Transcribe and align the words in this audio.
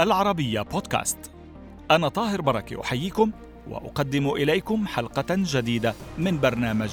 العربية 0.00 0.62
بودكاست. 0.62 1.18
أنا 1.90 2.08
طاهر 2.08 2.40
بركة 2.40 2.80
أحييكم 2.80 3.30
وأقدم 3.68 4.30
إليكم 4.30 4.86
حلقة 4.86 5.26
جديدة 5.30 5.94
من 6.18 6.40
برنامج 6.40 6.90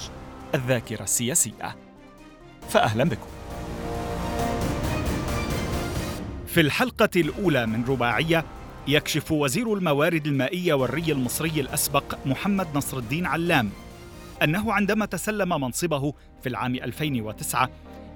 الذاكرة 0.55 1.04
السياسية. 1.04 1.75
فأهلا 2.70 3.04
بكم. 3.04 3.27
في 6.48 6.62
الحلقة 6.62 7.09
الأولى 7.16 7.66
من 7.66 7.85
رباعية 7.85 8.45
يكشف 8.88 9.31
وزير 9.31 9.73
الموارد 9.73 10.27
المائية 10.27 10.73
والري 10.73 11.12
المصري 11.12 11.62
الأسبق 11.62 12.16
محمد 12.26 12.67
نصر 12.76 12.98
الدين 12.98 13.26
علام 13.26 13.70
أنه 14.44 14.73
عندما 14.73 15.05
تسلم 15.05 15.49
منصبه 15.49 16.13
في 16.44 16.49
العام 16.49 16.76
2009 16.76 17.70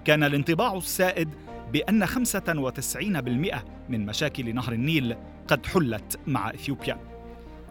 كان 0.06 0.24
الانطباع 0.24 0.78
السائد 0.78 1.30
بأن 1.74 2.06
95% 2.06 3.64
من 3.90 4.06
مشاكل 4.06 4.56
نهر 4.56 4.74
النيل 4.74 5.16
قد 5.48 5.66
حلت 5.66 6.20
مع 6.28 6.50
إثيوبيا. 6.50 6.98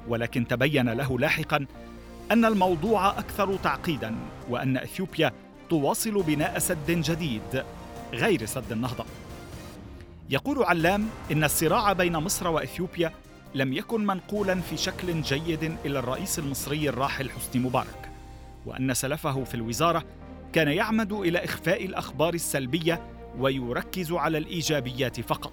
ولكن 0.08 0.46
تبين 0.48 0.88
له 0.88 1.18
لاحقا 1.18 1.66
أن 2.32 2.44
الموضوع 2.44 3.18
أكثر 3.18 3.56
تعقيدا 3.56 4.14
وأن 4.48 4.76
إثيوبيا 4.76 5.32
تواصل 5.70 6.22
بناء 6.22 6.58
سد 6.58 6.90
جديد 6.90 7.64
غير 8.12 8.46
سد 8.46 8.72
النهضة. 8.72 9.04
يقول 10.30 10.62
علام 10.62 11.08
إن 11.32 11.44
الصراع 11.44 11.92
بين 11.92 12.16
مصر 12.16 12.48
وإثيوبيا 12.48 13.12
لم 13.54 13.72
يكن 13.72 14.06
منقولا 14.06 14.60
في 14.60 14.76
شكل 14.76 15.22
جيد 15.22 15.76
إلى 15.84 15.98
الرئيس 15.98 16.38
المصري 16.38 16.88
الراحل 16.88 17.30
حسني 17.30 17.62
مبارك 17.62 18.10
وأن 18.66 18.94
سلفه 18.94 19.44
في 19.44 19.54
الوزارة 19.54 20.04
كان 20.52 20.68
يعمد 20.68 21.12
إلى 21.12 21.44
إخفاء 21.44 21.84
الأخبار 21.84 22.34
السلبية 22.34 23.00
ويركز 23.38 24.12
على 24.12 24.38
الإيجابيات 24.38 25.20
فقط. 25.20 25.52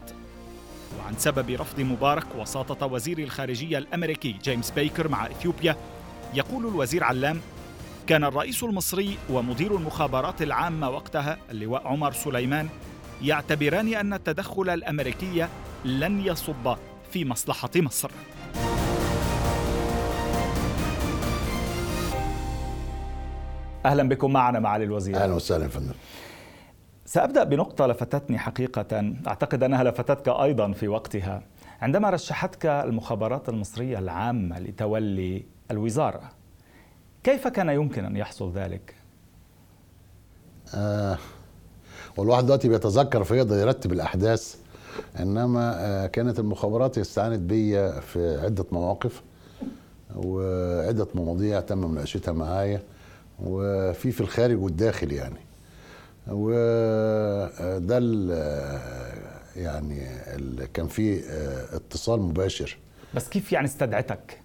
وعن 1.00 1.14
سبب 1.18 1.50
رفض 1.50 1.80
مبارك 1.80 2.26
وساطة 2.38 2.86
وزير 2.86 3.20
الخارجية 3.20 3.78
الأمريكي 3.78 4.36
جيمس 4.44 4.72
بيكر 4.72 5.08
مع 5.08 5.28
إثيوبيا 5.28 5.76
يقول 6.34 6.68
الوزير 6.68 7.04
علام 7.04 7.42
كان 8.08 8.24
الرئيس 8.24 8.64
المصري 8.64 9.18
ومدير 9.30 9.76
المخابرات 9.76 10.42
العامة 10.42 10.90
وقتها 10.90 11.38
اللواء 11.52 11.88
عمر 11.88 12.12
سليمان 12.12 12.70
يعتبران 13.22 13.94
أن 13.94 14.14
التدخل 14.14 14.70
الأمريكي 14.70 15.48
لن 15.86 16.26
يصب 16.26 16.76
في 17.12 17.26
مصلحة 17.26 17.70
مصر. 17.76 18.12
أهلا 23.86 24.10
بكم 24.10 24.34
معنا 24.34 24.60
معالي 24.60 24.84
الوزير. 24.84 25.16
أهلا 25.16 25.34
وسهلا 25.34 25.68
فندم. 25.68 25.94
سأبدأ 27.08 27.44
بنقطة 27.44 27.88
لفتتني 27.88 28.38
حقيقة. 28.38 29.14
أعتقد 29.28 29.64
أنها 29.64 29.84
لفتتك 29.84 30.28
أيضا 30.30 30.72
في 30.72 30.88
وقتها. 30.88 31.42
عندما 31.82 32.10
رشحتك 32.10 32.66
المخابرات 32.66 33.50
المصرية 33.50 34.00
العامة 34.00 34.60
لتولي 34.60 35.44
الوزارة 35.72 36.22
كيف 37.24 37.48
كان 37.48 37.70
يمكن 37.70 38.06
أن 38.06 38.18
يحصل 38.18 38.52
ذلك؟ 38.52 38.96
آه 40.76 41.18
والواحد 42.18 42.46
دلوقتي 42.46 42.70
بيتذكر 42.70 43.24
فيقدر 43.24 43.56
يرتب 43.58 43.92
الأحداث 43.92 44.56
إنما 45.20 45.74
آه 45.78 46.08
كانت 46.08 46.40
المخابرات 46.40 46.98
استعانت 46.98 47.40
بيا 47.40 48.00
في 48.00 48.40
عدة 48.44 48.66
مواقف 48.72 49.22
وعدة 50.16 51.08
مواضيع 51.16 51.60
تم 51.60 51.78
مناقشتها 51.92 52.32
معايا 52.32 52.82
وفي 53.40 54.12
في 54.12 54.22
الخارج 54.22 54.64
والداخل 54.64 55.12
يعني. 55.12 55.47
وده 56.30 57.98
يعني 59.56 60.02
ال- 60.36 60.66
كان 60.74 60.88
في 60.88 61.20
آه، 61.30 61.76
اتصال 61.76 62.22
مباشر. 62.22 62.78
بس 63.14 63.30
كيف 63.30 63.52
يعني 63.52 63.66
استدعتك؟ 63.68 64.40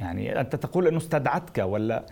يعني 0.00 0.40
أنت 0.40 0.56
تقول 0.56 0.86
أنه 0.86 0.98
استدعتك 0.98 1.58
ولا؟ 1.58 2.04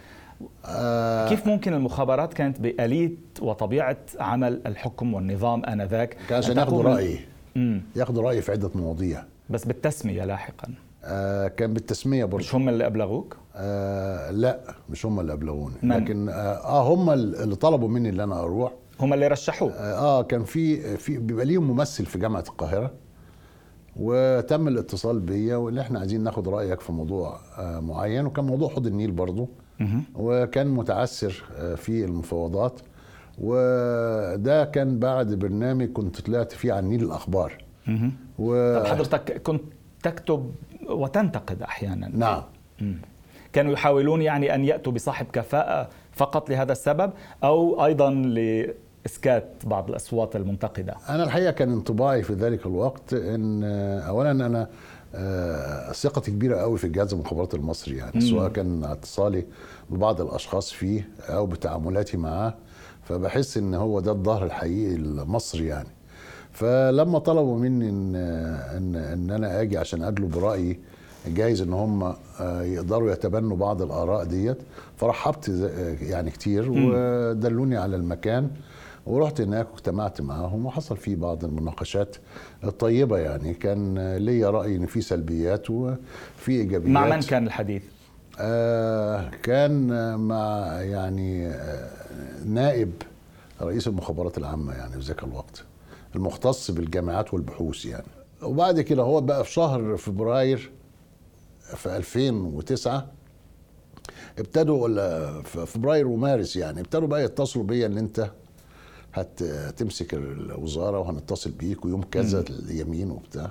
آه، 0.67 1.29
كيف 1.29 1.47
ممكن 1.47 1.75
المخابرات 1.75 2.35
كانت 2.35 2.61
بآلية 2.61 3.11
وطبيعة 3.41 3.97
عمل 4.21 4.61
الحكم 4.67 5.15
والنظام 5.15 5.65
آنذاك؟ 5.65 6.17
كان 6.29 6.39
عشان 6.39 6.59
رأيي. 6.59 7.21
مم. 7.57 7.83
ياخدوا 7.97 8.23
رأيي 8.23 8.43
في 8.43 8.53
عدة 8.53 8.71
مواضيع. 8.75 9.25
بس 9.51 9.65
بالتسمية 9.65 10.25
لاحقا. 10.25 10.69
آه، 11.05 11.49
كان 11.49 11.75
بالتسمية 11.75 12.25
برضه. 12.25 12.39
مش 12.45 12.55
هم 12.55 12.69
اللي 12.69 12.87
أبلغوك؟ 12.87 13.37
آه 13.57 14.31
لا 14.31 14.61
مش 14.91 15.07
هم 15.07 15.21
اللي 15.21 15.33
أبلغوني. 15.33 15.75
من؟ 15.83 15.93
لكن 15.97 16.29
آه 16.29 16.33
آه، 16.33 16.95
هم 16.95 17.11
اللي 17.11 17.57
طلبوا 17.57 17.89
مني 17.89 18.09
إن 18.09 18.21
أنا 18.21 18.41
أروح. 18.41 18.73
هم 19.01 19.13
اللي 19.15 19.27
رشحوك 19.29 19.73
آه 19.73 19.95
آه، 19.99 20.23
كان 20.23 20.45
في 20.45 20.97
في 20.97 21.19
بيبقى 21.19 21.45
ليهم 21.45 21.71
ممثل 21.71 22.07
في 22.07 22.19
جامعة 22.19 22.45
القاهرة 22.49 22.91
وتم 23.97 24.69
الاتصال 24.69 25.21
بيا 25.21 25.57
واللي 25.57 25.81
إحنا 25.81 25.99
عايزين 25.99 26.23
ناخد 26.25 26.49
رأيك 26.49 26.81
في 26.81 26.93
موضوع 26.93 27.41
آه 27.59 27.81
معين 27.81 28.27
وكان 28.27 28.45
موضوع 28.45 28.69
حوض 28.69 28.87
النيل 28.87 29.11
برضو 29.11 29.49
مهم. 29.81 30.05
وكان 30.15 30.67
متعثر 30.69 31.45
آه 31.57 31.75
في 31.75 32.05
المفاوضات 32.05 32.81
وده 33.39 34.65
كان 34.65 34.99
بعد 34.99 35.35
برنامج 35.35 35.93
كنت 35.93 36.21
طلعت 36.21 36.53
فيه 36.53 36.73
عن 36.73 36.85
نيل 36.89 37.03
الأخبار. 37.05 37.65
و... 38.39 38.79
طب 38.79 38.87
حضرتك 38.87 39.43
كنت 39.43 39.63
تكتب 40.03 40.55
وتنتقد 40.89 41.63
أحيانا 41.63 42.09
نعم. 42.09 42.43
كانوا 43.53 43.73
يحاولون 43.73 44.23
يعني 44.23 44.55
أن 44.55 44.65
يأتوا 44.65 44.93
بصاحب 44.93 45.27
كفاءة 45.33 45.89
فقط 46.23 46.51
لهذا 46.51 46.73
السبب 46.73 47.13
أو 47.45 47.85
أيضا 47.85 48.11
لإسكات 48.11 49.47
بعض 49.65 49.89
الأصوات 49.89 50.37
المنتقدة؟ 50.37 50.95
أنا 51.09 51.25
الحقيقة 51.25 51.51
كان 51.51 51.73
انطباعي 51.73 52.23
في 52.23 52.33
ذلك 52.33 52.67
الوقت 52.67 53.15
إن 53.15 53.63
آه، 53.65 54.01
اولا 54.01 54.31
أنا 54.31 54.69
آه، 55.15 55.93
ثقتي 55.93 56.31
كبيرة 56.31 56.57
قوي 56.57 56.79
في 56.79 56.85
الجهاز 56.85 57.13
المخابرات 57.15 57.55
المصري 57.55 57.97
يعني 57.97 58.21
سواء 58.21 58.49
كان 58.49 58.85
اتصالي 58.85 59.45
ببعض 59.91 60.21
الأشخاص 60.21 60.73
فيه 60.73 61.09
أو 61.29 61.47
بتعاملاتي 61.47 62.17
معاه 62.17 62.55
فبحس 63.03 63.57
إن 63.57 63.75
هو 63.75 64.01
ده 64.01 64.13
الظهر 64.13 64.45
الحقيقي 64.45 64.95
المصري 64.95 65.67
يعني. 65.67 65.89
فلما 66.53 67.19
طلبوا 67.19 67.59
مني 67.59 67.89
إن 67.89 68.17
إن 68.77 68.97
إن 68.97 69.31
أنا 69.31 69.61
آجي 69.61 69.79
عشان 69.79 70.03
أجلب 70.03 70.39
رأيي 70.39 70.81
جايز 71.27 71.63
إن 71.63 71.73
هم 71.73 72.03
آه، 72.41 72.63
يقدروا 72.63 73.13
يتبنوا 73.13 73.57
بعض 73.57 73.83
الآراء 73.83 74.25
ديت. 74.25 74.59
فرحبت 74.97 75.49
يعني 76.03 76.31
كتير 76.31 76.71
ودلوني 76.71 77.77
على 77.77 77.97
المكان 77.97 78.51
ورحت 79.07 79.41
هناك 79.41 79.67
واجتمعت 79.73 80.21
معاهم 80.21 80.67
وحصل 80.67 80.97
في 80.97 81.15
بعض 81.15 81.45
المناقشات 81.45 82.17
الطيبة 82.65 83.19
يعني. 83.19 83.55
كان 83.55 84.17
ليا 84.17 84.51
رأي 84.51 84.77
إن 84.77 84.87
في 84.87 85.01
سلبيات 85.01 85.71
وفي 85.71 85.99
إيجابيات. 86.49 86.91
مع 86.93 87.09
من 87.17 87.21
كان 87.21 87.47
الحديث؟ 87.47 87.83
آه 88.39 89.31
كان 89.43 89.89
مع 90.19 90.67
يعني 90.81 91.47
آه 91.49 91.91
نائب 92.47 92.93
رئيس 93.63 93.89
المخابرات 93.89 94.39
العامة 94.39 94.73
يعني 94.73 94.93
في 94.93 94.99
ذاك 95.01 95.25
الوقت 95.25 95.65
المختص 96.17 96.71
بالجامعات 96.71 97.35
والبحوث 97.35 97.87
يعني. 97.87 98.07
وبعد 98.43 98.81
كده 98.81 99.03
هو 99.03 99.21
بقى 99.21 99.45
في 99.45 99.53
شهر 99.53 99.97
فبراير 99.97 100.71
في 101.63 101.97
2009 101.97 103.13
ابتدوا 104.39 104.83
ولا 104.83 105.43
في 105.43 105.67
فبراير 105.67 106.07
ومارس 106.07 106.57
يعني 106.57 106.81
ابتدوا 106.81 107.09
بقى 107.09 107.25
يتصلوا 107.25 107.65
بيا 107.65 107.87
إن 107.87 107.99
أنت 107.99 108.31
هتمسك 109.15 110.15
الوزارة 110.15 110.99
وهنتصل 110.99 111.51
بيك 111.51 111.85
ويوم 111.85 112.03
كذا 112.03 112.45
اليمين 112.51 113.11
وبتاع. 113.11 113.51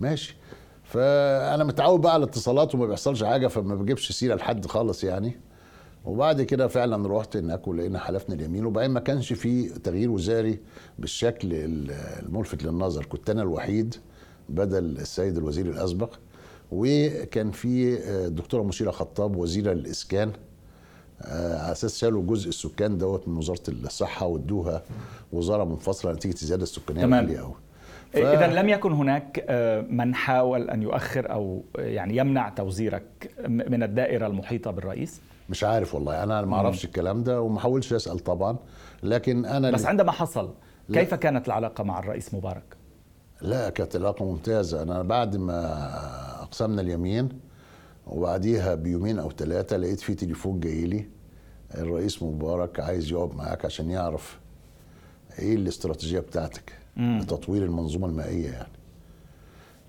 ماشي. 0.00 0.36
فأنا 0.84 1.64
متعود 1.64 2.00
بقى 2.00 2.12
على 2.14 2.24
الاتصالات 2.24 2.74
وما 2.74 2.86
بيحصلش 2.86 3.24
حاجة 3.24 3.46
فما 3.46 3.74
بجيبش 3.74 4.12
سيرة 4.12 4.34
لحد 4.34 4.66
خالص 4.66 5.04
يعني. 5.04 5.36
وبعد 6.04 6.42
كده 6.42 6.68
فعلا 6.68 7.18
رحت 7.18 7.36
هناك 7.36 7.68
ولقينا 7.68 7.98
حلفنا 7.98 8.34
اليمين 8.34 8.66
وبعدين 8.66 8.90
ما 8.90 9.00
كانش 9.00 9.32
في 9.32 9.68
تغيير 9.68 10.10
وزاري 10.10 10.60
بالشكل 10.98 11.48
الملفت 11.52 12.64
للنظر. 12.64 13.04
كنت 13.04 13.30
أنا 13.30 13.42
الوحيد 13.42 13.94
بدل 14.48 14.84
السيد 14.84 15.36
الوزير 15.36 15.66
الأسبق. 15.66 16.14
وكان 16.72 17.50
في 17.50 17.98
الدكتورة 18.26 18.62
مشيرة 18.62 18.90
خطاب 18.90 19.36
وزيرة 19.36 19.72
الاسكان 19.72 20.32
آه، 21.22 21.58
على 21.62 21.72
أساس 21.72 21.98
شالوا 21.98 22.22
جزء 22.22 22.48
السكان 22.48 22.98
دوت 22.98 23.28
من 23.28 23.36
وزارة 23.38 23.62
الصحة 23.68 24.26
وادوها 24.26 24.82
وزارة 25.32 25.64
منفصلة 25.64 26.12
نتيجة 26.12 26.32
الزيادة 26.34 26.62
السكانية 26.62 27.02
تمام. 27.02 27.26
قوي 27.36 27.54
ف- 28.12 28.16
إذا 28.16 28.46
لم 28.62 28.68
يكن 28.68 28.92
هناك 28.92 29.44
آه، 29.48 29.80
من 29.80 30.14
حاول 30.14 30.70
أن 30.70 30.82
يؤخر 30.82 31.30
آه، 31.30 31.60
يعني 31.76 32.16
يمنع 32.16 32.48
توزيرك 32.48 33.30
من 33.48 33.82
الدائرة 33.82 34.26
المحيطة 34.26 34.70
بالرئيس 34.70 35.20
مش 35.50 35.64
عارف 35.64 35.94
والله 35.94 36.22
أنا 36.22 36.42
ما 36.42 36.56
أعرفش 36.56 36.84
الكلام 36.84 37.22
ده 37.22 37.40
وما 37.40 37.60
حاولش 37.60 37.92
أسأل 37.92 38.18
طبعا 38.18 38.56
لكن 39.02 39.44
أنا 39.44 39.70
بس 39.70 39.86
عندما 39.86 40.12
حصل 40.12 40.54
لا. 40.88 41.00
كيف 41.00 41.14
كانت 41.14 41.46
العلاقة 41.46 41.84
مع 41.84 41.98
الرئيس 41.98 42.34
مبارك؟ 42.34 42.62
لا 43.42 43.70
كانت 43.70 43.96
علاقه 43.96 44.24
ممتازة 44.24 44.82
أنا 44.82 45.02
بعد 45.02 45.36
ما 45.36 46.41
اقسمنا 46.52 46.80
اليمين 46.82 47.28
وبعديها 48.06 48.74
بيومين 48.74 49.18
أو 49.18 49.30
ثلاثة 49.30 49.76
لقيت 49.76 50.00
في 50.00 50.14
تليفون 50.14 50.60
جاي 50.60 50.84
لي 50.84 51.08
الرئيس 51.74 52.22
مبارك 52.22 52.80
عايز 52.80 53.12
يقعد 53.12 53.34
معاك 53.34 53.64
عشان 53.64 53.90
يعرف 53.90 54.38
إيه 55.38 55.54
الاستراتيجية 55.56 56.20
بتاعتك 56.20 56.72
مم. 56.96 57.18
لتطوير 57.22 57.64
المنظومة 57.64 58.06
المائية 58.06 58.50
يعني. 58.50 58.72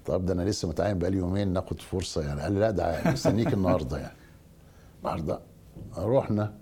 طب 0.06 0.26
ده 0.26 0.34
أنا 0.34 0.42
لسه 0.42 0.68
متعين 0.68 1.00
بقالي 1.00 1.18
يومين 1.18 1.48
ناخد 1.54 1.82
فرصة 1.82 2.22
يعني. 2.22 2.42
قال 2.42 2.54
لي 2.54 2.60
لا 2.60 2.72
ده 2.72 3.02
مستنيك 3.12 3.54
النهارده 3.58 3.98
يعني. 3.98 4.18
النهارده 5.00 5.40
رحنا 5.98 6.54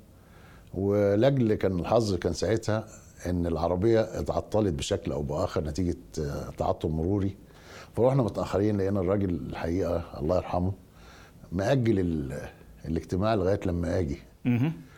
ولأجل 0.73 1.53
كان 1.53 1.79
الحظ 1.79 2.15
كان 2.15 2.33
ساعتها 2.33 2.87
إن 3.25 3.47
العربية 3.47 4.01
اتعطلت 4.19 4.73
بشكل 4.73 5.11
أو 5.11 5.21
بآخر 5.21 5.63
نتيجة 5.63 5.97
آه، 6.19 6.49
تعطل 6.57 6.89
مروري. 6.89 7.37
فروحنا 7.95 8.23
متأخرين 8.23 8.77
لقينا 8.77 8.99
الراجل 8.99 9.29
الحقيقة 9.29 10.19
الله 10.19 10.35
يرحمه 10.35 10.71
مأجل 11.51 11.99
ال- 11.99 12.49
الاجتماع 12.85 13.35
لغاية 13.35 13.59
لما 13.65 13.99
آجي. 13.99 14.17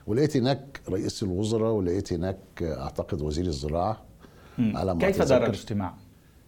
ولقيت 0.08 0.38
هناك 0.38 0.82
رئيس 0.90 1.24
الوزراء 1.24 1.72
ولقيت 1.72 2.14
هناك 2.14 2.38
أعتقد 2.62 3.22
وزير 3.22 3.46
الزراعة. 3.46 4.02
على 4.60 4.94
ما 4.96 5.00
كيف 5.00 5.22
دار. 5.22 5.44
الاجتماع؟ 5.46 5.94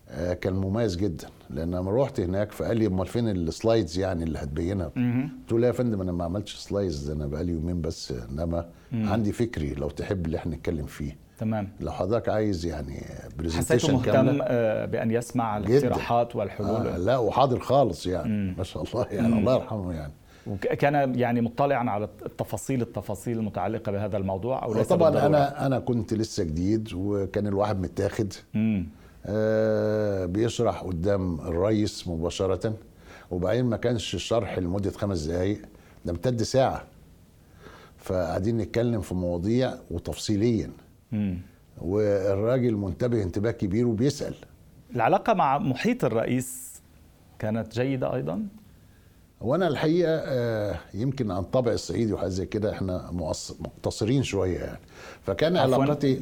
آه، 0.09 0.33
كان 0.33 0.53
مميز 0.53 0.95
جدا 0.95 1.27
لأن 1.49 1.75
لما 1.75 1.91
رحت 2.03 2.19
هناك 2.19 2.51
فقال 2.51 2.77
لي 2.77 2.87
أمال 2.87 3.07
فين 3.07 3.27
ال 3.29 3.39
slides 3.39 3.99
يعني 3.99 4.23
اللي 4.23 4.39
هتبينها. 4.39 4.85
قلت 4.87 5.51
له 5.51 5.67
يا 5.67 5.71
فندم 5.71 6.01
أنا 6.01 6.11
ما 6.11 6.23
عملتش 6.23 6.55
slides 6.55 7.09
أنا 7.09 7.27
بقالي 7.27 7.51
يومين 7.51 7.81
بس 7.81 8.11
إنما 8.11 8.69
عندي 8.93 9.31
فكري 9.31 9.73
لو 9.73 9.89
تحب 9.89 10.25
اللي 10.25 10.37
إحنا 10.37 10.55
نتكلم 10.55 10.85
فيه 10.85 11.17
تمام. 11.39 11.69
لو 11.79 11.91
حضرتك 11.91 12.29
عايز 12.29 12.65
يعني 12.65 13.05
برزنتيشن 13.37 13.93
مهتم 13.93 14.11
كاملة. 14.11 14.43
آه، 14.47 14.85
بأن 14.85 15.11
يسمع. 15.11 15.57
الاقتراحات 15.57 16.35
والحلول. 16.35 16.87
آه 16.87 16.97
لا 16.97 17.17
وحاضر 17.17 17.59
خالص 17.59 18.07
يعني. 18.07 18.55
ما 18.57 18.63
شاء 18.63 18.83
الله 18.83 19.07
يعني 19.11 19.39
الله 19.39 19.55
يرحمه 19.55 19.93
يعني. 19.93 20.13
وكان 20.47 21.19
يعني 21.19 21.41
مطلعا 21.41 21.89
على 21.89 22.09
التفاصيل 22.25 22.81
التفاصيل 22.81 23.37
المتعلقة 23.37 23.91
بهذا 23.91 24.17
الموضوع 24.17 24.63
أو 24.63 24.73
ليس 24.73 24.87
طبعا 24.87 25.09
بالضرورة؟ 25.09 25.27
أنا 25.27 25.65
أنا 25.65 25.79
كنت 25.79 26.13
لسه 26.13 26.43
جديد 26.43 26.89
وكان 26.93 27.47
الواحد 27.47 27.81
متاخد. 27.81 28.33
مم. 28.53 28.87
آه 29.25 30.25
بيشرح 30.25 30.83
قدام 30.83 31.39
الرئيس 31.41 32.07
مباشرة. 32.07 32.73
وبعدين 33.31 33.65
ما 33.65 33.77
كانش 33.77 34.15
الشرح 34.15 34.59
لمدة 34.59 34.91
خمس 34.91 35.21
دقايق 35.21 35.61
ده 36.05 36.11
امتد 36.11 36.43
ساعة. 36.43 36.83
فقاعدين 37.97 38.57
نتكلم 38.57 39.01
في 39.01 39.15
مواضيع 39.15 39.73
وتفصيليا. 39.91 40.69
مم. 41.11 41.37
والراجل 41.81 42.75
منتبه 42.75 43.23
انتباه 43.23 43.51
كبير 43.51 43.87
وبيسأل 43.87 44.35
العلاقة 44.95 45.33
مع 45.33 45.57
محيط 45.57 46.05
الرئيس 46.05 46.81
كانت 47.39 47.73
جيدة 47.73 48.15
أيضا؟ 48.15 48.47
وأنا 49.41 49.67
الحقيقة 49.67 50.11
آه، 50.11 50.79
يمكن 50.93 51.31
عن 51.31 51.43
طبع 51.43 51.71
الصعيدي 51.71 52.13
وحاجة 52.13 52.27
زي 52.29 52.45
كده 52.45 52.71
إحنا 52.71 53.11
مقتصرين 53.59 54.23
شوية 54.23 54.59
يعني 54.59 54.79
فكان 55.21 55.57
علاقتي؟ 55.57 56.19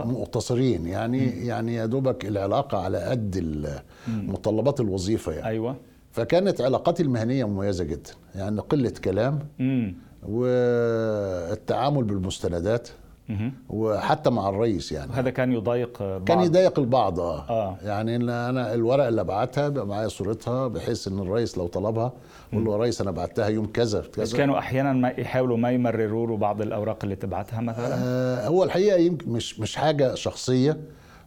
مقتصرين 0.00 0.86
يعني 0.86 1.46
يعني 1.46 1.74
يا 1.74 1.86
دوبك 1.86 2.24
العلاقة 2.24 2.78
على 2.78 2.98
قد 2.98 3.68
متطلبات 4.08 4.80
الوظيفة 4.80 5.32
يعني 5.32 5.46
أيوة 5.46 5.76
فكانت 6.12 6.60
علاقاتي 6.60 7.02
المهنية 7.02 7.44
مميزة 7.44 7.84
جدا 7.84 8.10
يعني 8.34 8.60
قلة 8.60 8.90
كلام 9.04 9.38
مم. 9.58 9.94
والتعامل 10.28 12.04
بالمستندات. 12.04 12.88
وحتى 13.68 14.30
مع 14.30 14.48
الرئيس 14.48 14.92
يعني. 14.92 15.10
وهذا 15.10 15.30
كان 15.30 15.52
يضايق 15.52 16.02
بعض. 16.02 16.24
كان 16.24 16.40
يضايق 16.40 16.78
البعض 16.78 17.20
آه, 17.20 17.44
آه. 17.50 17.76
يعني 17.84 18.16
إن 18.16 18.28
أنا 18.28 18.74
الورق 18.74 19.06
اللي 19.06 19.20
ابعتها 19.20 19.68
بيبقى 19.68 19.86
معايا 19.86 20.08
صورتها 20.08 20.68
بحيث 20.68 21.08
إن 21.08 21.18
الرئيس 21.18 21.58
لو 21.58 21.66
طلبها 21.66 22.12
أقول 22.52 22.64
له 22.64 22.72
يا 22.72 22.76
ريس 22.76 23.00
أنا 23.00 23.10
بعتها 23.10 23.48
يوم 23.48 23.66
كذا 23.66 24.00
بس 24.00 24.06
كذا. 24.08 24.36
كانوا 24.38 24.58
أحيانا 24.58 24.92
ما 24.92 25.08
يحاولوا 25.08 25.56
ما 25.56 25.70
يمرروا 25.70 26.26
له 26.26 26.36
بعض 26.36 26.62
الأوراق 26.62 26.98
اللي 27.02 27.16
تبعتها 27.16 27.60
مثلا؟ 27.60 27.94
آه 28.04 28.48
هو 28.48 28.64
الحقيقة 28.64 28.96
يمكن 28.96 29.30
مش 29.30 29.60
مش 29.60 29.76
حاجة 29.76 30.14
شخصية 30.14 30.76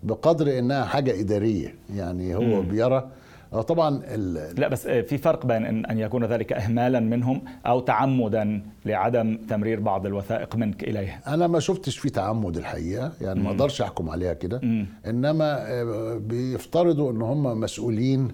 بقدر 0.04 0.60
إنها 0.60 0.86
حاجة 0.86 1.20
إدارية. 1.20 1.76
يعني 1.96 2.36
هو 2.36 2.42
مم. 2.42 2.62
بيرى 2.62 3.08
طبعا 3.52 4.02
ال- 4.06 4.60
لا 4.60 4.68
بس 4.68 4.88
في 4.88 5.18
فرق 5.18 5.46
بين 5.46 5.66
ان 5.66 5.86
أن 5.86 6.00
يكون 6.00 6.26
ذلك 6.26 6.54
اهمالا 6.54 7.00
منهم 7.00 7.42
أو 7.66 7.80
تعمدا 7.80 8.62
لعدم 8.86 9.38
تمرير 9.50 9.80
بعض 9.80 10.06
الوثائق 10.06 10.56
منك 10.56 10.84
إليه. 10.84 11.20
أنا 11.28 11.48
ما 11.48 11.60
شفتش 11.60 11.98
فيه 11.98 12.10
تعمد 12.10 12.58
الحقيقة 12.58 13.12
يعني 13.22 13.40
ما 13.44 13.50
أقدرش 13.50 13.82
أحكم 13.82 14.10
عليها 14.10 14.34
كده. 14.34 14.62
إنما 15.08 15.72
آه، 15.72 16.18
بيفترضوا 16.28 17.12
إن 17.12 17.22
هم 17.22 17.60
مسؤولين 17.60 18.28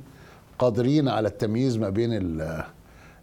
قادرين 0.59 1.07
على 1.07 1.27
التمييز 1.27 1.77
ما 1.77 1.89
بين 1.89 2.13
ال 2.13 2.41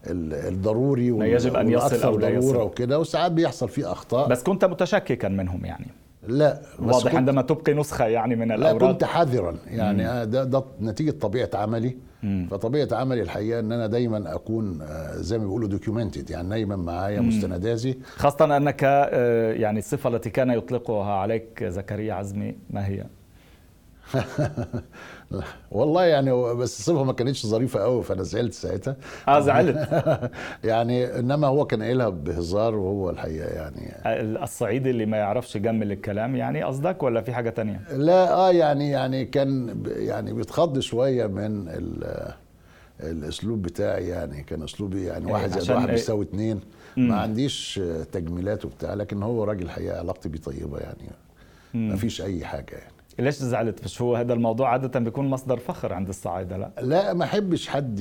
ال- 0.07 0.35
الضروري 0.53 1.11
ما 1.11 1.27
يجب 1.27 1.57
أن 1.57 1.71
يصل 1.71 2.03
أو 2.03 2.19
لا 2.19 2.29
يصل. 2.29 2.57
وكده 2.57 2.99
وساعات 2.99 3.33
بيحصل 3.33 3.69
فيه 3.69 3.93
أخطاء 3.93 4.29
بس 4.29 4.43
كنت 4.43 4.65
متشككا 4.65 5.29
منهم 5.29 5.65
يعني. 5.65 5.87
لا 6.29 6.61
واضح 6.79 7.03
كنت- 7.05 7.15
عندما 7.15 7.43
تبقي 7.43 7.75
نسخة 7.75 8.07
يعني 8.07 8.37
من 8.37 8.49
لا 8.49 8.55
الأوراق. 8.55 8.93
كنت 8.93 9.05
حذرا 9.05 9.57
يعني 9.67 10.09
آه، 10.09 10.25
ده 10.25 10.45
ده 10.45 10.65
نتيجة 10.81 11.11
طبيعة 11.11 11.51
عملي. 11.55 11.97
مم. 12.23 12.49
فطبيعة 12.51 12.89
عملي 12.93 13.23
الحقيقة 13.23 13.61
إن 13.61 13.73
أنا 13.73 13.87
دايما 13.87 14.35
أكون 14.35 14.83
آه، 14.83 15.17
زي 15.17 15.39
ما 15.39 15.45
بيقولوا 15.45 15.69
دوكيومنتد 15.69 16.31
يعني 16.31 16.49
دايما 16.49 16.77
معايا 16.77 17.21
مستنداتي. 17.21 17.99
خاصة 18.17 18.57
أنك 18.57 18.81
آه، 18.85 19.53
يعني 19.53 19.79
الصفة 19.79 20.11
التي 20.11 20.31
كان 20.31 20.51
يطلقها 20.51 21.13
عليك 21.13 21.65
زكريا 21.65 22.15
عزمي 22.15 22.55
ما 22.71 22.87
هي؟ 22.87 23.05
والله 25.71 26.05
يعني 26.05 26.33
بس 26.55 26.79
الصفه 26.79 27.05
ما 27.05 27.13
كانتش 27.13 27.47
ظريفة 27.47 27.81
قوي 27.81 28.03
فأنا 28.03 28.23
زعلت 28.23 28.53
ساعتها. 28.53 28.97
آه 29.29 29.41
زعلت. 29.41 29.89
يعني 30.65 31.19
إنما 31.19 31.47
هو 31.47 31.67
كان 31.67 31.83
قايلها 31.83 32.09
بهزار 32.09 32.75
وهو 32.75 33.11
الحقيقة 33.11 33.49
يعني. 33.49 33.93
الصعيدي 34.45 34.91
اللي 34.91 35.07
ما 35.07 35.17
يعرفش 35.17 35.57
يجمل 35.57 35.93
الكلام 35.93 36.37
يعني 36.37 36.63
قصدك 36.63 37.03
ولا 37.03 37.21
في 37.23 37.33
حاجة 37.33 37.51
تانية؟ 37.51 37.81
لا 37.93 38.33
آه 38.35 38.51
يعني 38.53 38.91
يعني 38.91 39.25
كان 39.25 39.83
يعني 39.87 40.33
بيتخض 40.33 40.79
شوية 40.79 41.27
من 41.27 41.69
ال- 41.69 42.33
الأسلوب 43.01 43.63
بتاعي 43.63 44.09
يعني. 44.09 44.43
كان 44.43 44.63
أسلوبي 44.63 45.05
يعني 45.05 45.27
إيه، 45.27 45.33
واحد 45.33 45.49
زائد 45.49 45.63
عشان 45.63 45.75
واحد 45.75 45.87
إيه؟ 45.89 45.95
بيساوي 45.95 46.25
اتنين. 46.25 46.61
مم. 46.97 47.09
ما 47.09 47.17
عنديش 47.17 47.81
تجميلات 48.13 48.65
وبتاع 48.65 48.95
لكن 48.95 49.23
هو 49.23 49.45
راجل 49.45 49.71
حقيقة 49.71 49.99
علاقتي 49.99 50.29
بيه 50.29 50.39
طيبة 50.39 50.79
يعني. 50.79 51.11
ما 51.75 51.97
فيش 51.97 52.23
أي 52.23 52.45
حاجة 52.45 52.73
يعني. 52.75 52.94
ليش 53.19 53.35
زعلت؟ 53.35 53.85
مش 53.85 54.03
هو 54.03 54.17
هذا 54.17 54.33
الموضوع 54.33 54.69
عادة 54.69 55.01
بيكون 55.01 55.29
مصدر 55.29 55.57
فخر 55.57 55.93
عند 55.93 56.09
الصعايدة 56.09 56.57
لا؟ 56.57 56.71
لا 56.83 57.13
ما 57.13 57.25
أحبش 57.25 57.69
حد 57.69 58.01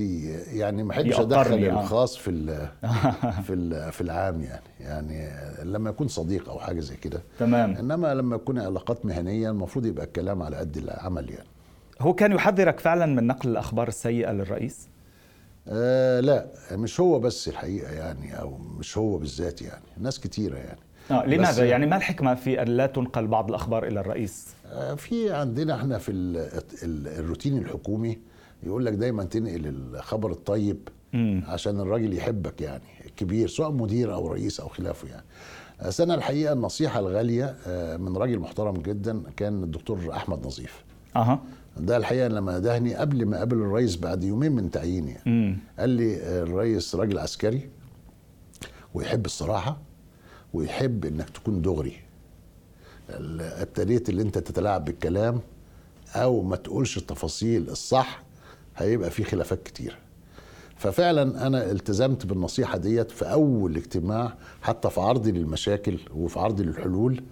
يعني 0.54 0.84
ما 0.84 0.92
أحبش 0.92 1.20
أدخل 1.20 1.66
آه. 1.66 1.82
الخاص 1.82 2.18
في 2.18 2.30
ال 2.30 2.68
في 3.46 3.54
ال 3.54 3.92
في 3.92 4.02
العام 4.02 4.42
يعني 4.42 4.64
يعني 4.80 5.30
لما 5.64 5.90
يكون 5.90 6.08
صديق 6.08 6.50
أو 6.50 6.60
حاجة 6.60 6.80
زي 6.80 6.96
كده 6.96 7.22
تمام 7.40 7.76
إنما 7.76 8.14
لما 8.14 8.36
يكون 8.36 8.60
علاقات 8.60 9.06
مهنية 9.06 9.50
المفروض 9.50 9.86
يبقى 9.86 10.06
الكلام 10.06 10.44
على 10.44 10.58
قد 10.58 10.78
العمل 10.78 11.30
يعني 11.30 11.48
هو 12.02 12.14
كان 12.14 12.32
يحذرك 12.32 12.80
فعلا 12.80 13.06
من 13.06 13.28
نقل 13.28 13.50
الأخبار 13.50 13.88
السيئة 13.88 14.32
للرئيس؟ 14.32 14.88
آه 15.68 16.20
لا 16.20 16.46
مش 16.72 17.00
هو 17.00 17.20
بس 17.20 17.48
الحقيقة 17.48 17.92
يعني 17.92 18.40
أو 18.40 18.58
مش 18.58 18.98
هو 18.98 19.18
بالذات 19.18 19.62
يعني 19.62 19.86
ناس 19.98 20.20
كتيرة 20.20 20.58
يعني 20.58 20.80
آه 21.12 21.26
لماذا؟ 21.26 21.66
يعني 21.66 21.86
ما 21.86 21.96
الحكمة 21.96 22.36
في 22.36 22.62
أن 22.62 22.68
لا 22.68 22.86
تنقل 22.86 23.28
بعض 23.28 23.50
الأخبار 23.50 23.88
إلى 23.88 24.00
الرئيس؟ 24.00 24.48
آه 24.66 24.96
في 24.96 25.32
عندنا 25.34 25.76
إحنا 25.76 25.98
في 25.98 26.12
ال 26.12 26.38
ال 26.84 27.08
الروتين 27.08 27.58
الحكومي 27.58 28.18
يقول 28.64 28.86
لك 28.86 28.94
دايما 28.94 29.24
تنقل 29.24 29.68
الخبر 29.68 30.32
الطيب 30.32 30.78
مم. 31.14 31.44
عشان 31.48 31.80
الراجل 31.80 32.14
يحبك 32.14 32.62
يعني 32.62 32.84
كبير 33.18 33.48
سواء 33.48 33.72
مدير 33.72 34.14
أو 34.14 34.28
رئيس 34.28 34.60
أو 34.60 34.68
خلافه 34.68 35.08
يعني 35.08 35.24
بس 35.86 36.02
أنا 36.02 36.16
الحقيقة 36.16 36.54
النصيحة 36.54 37.00
الغالية 37.00 37.56
آه، 37.68 37.98
من 37.98 38.18
راجل 38.18 38.40
محترم 38.40 38.74
جدا 38.74 39.24
كان 39.38 39.64
الدكتور 39.64 40.00
أحمد 40.14 40.46
نظيف 40.46 40.84
أها 41.16 41.40
ده 41.78 41.98
الحقيقة 41.98 42.28
لما 42.28 42.60
دهني 42.60 42.96
قبل 42.96 43.26
ما 43.26 43.38
قابل 43.38 43.58
الرئيس 43.58 43.96
بعد 43.96 44.24
يومين 44.24 44.52
من 44.52 44.72
تعييني 44.72 45.12
يعني. 45.12 45.58
قال 45.80 45.90
لي 45.90 46.16
آه، 46.22 46.44
الرئيس 46.44 46.96
راجل 46.96 47.20
عسكري 47.20 47.70
ويحب 48.94 49.26
الصراحة 49.26 49.78
ويحب 50.54 51.06
إنك 51.06 51.30
تكون 51.30 51.62
دغري. 51.62 52.00
ابتديت 53.40 54.10
اللي 54.10 54.22
أنت 54.22 54.38
تتلاعب 54.38 54.86
بالكلام 54.86 55.40
أو 56.16 56.42
ما 56.42 56.56
تقولش 56.56 56.98
التفاصيل 56.98 57.70
الصح 57.70 58.24
هيبقى 58.78 59.10
في 59.10 59.24
خلافات 59.24 59.64
كتير. 59.64 59.98
ففعلا 60.78 61.48
أنا 61.48 61.72
التزمت 61.72 62.26
بالنصيحة 62.26 62.78
ديت 62.78 63.12
في 63.12 63.26
أول 63.32 63.76
اجتماع 63.76 64.34
حتى 64.62 64.90
في 64.90 65.02
عرضي 65.02 65.32
للمشاكل 65.32 66.00
وفي 66.16 66.40
عرضي 66.40 66.64
للحلول. 66.64 67.24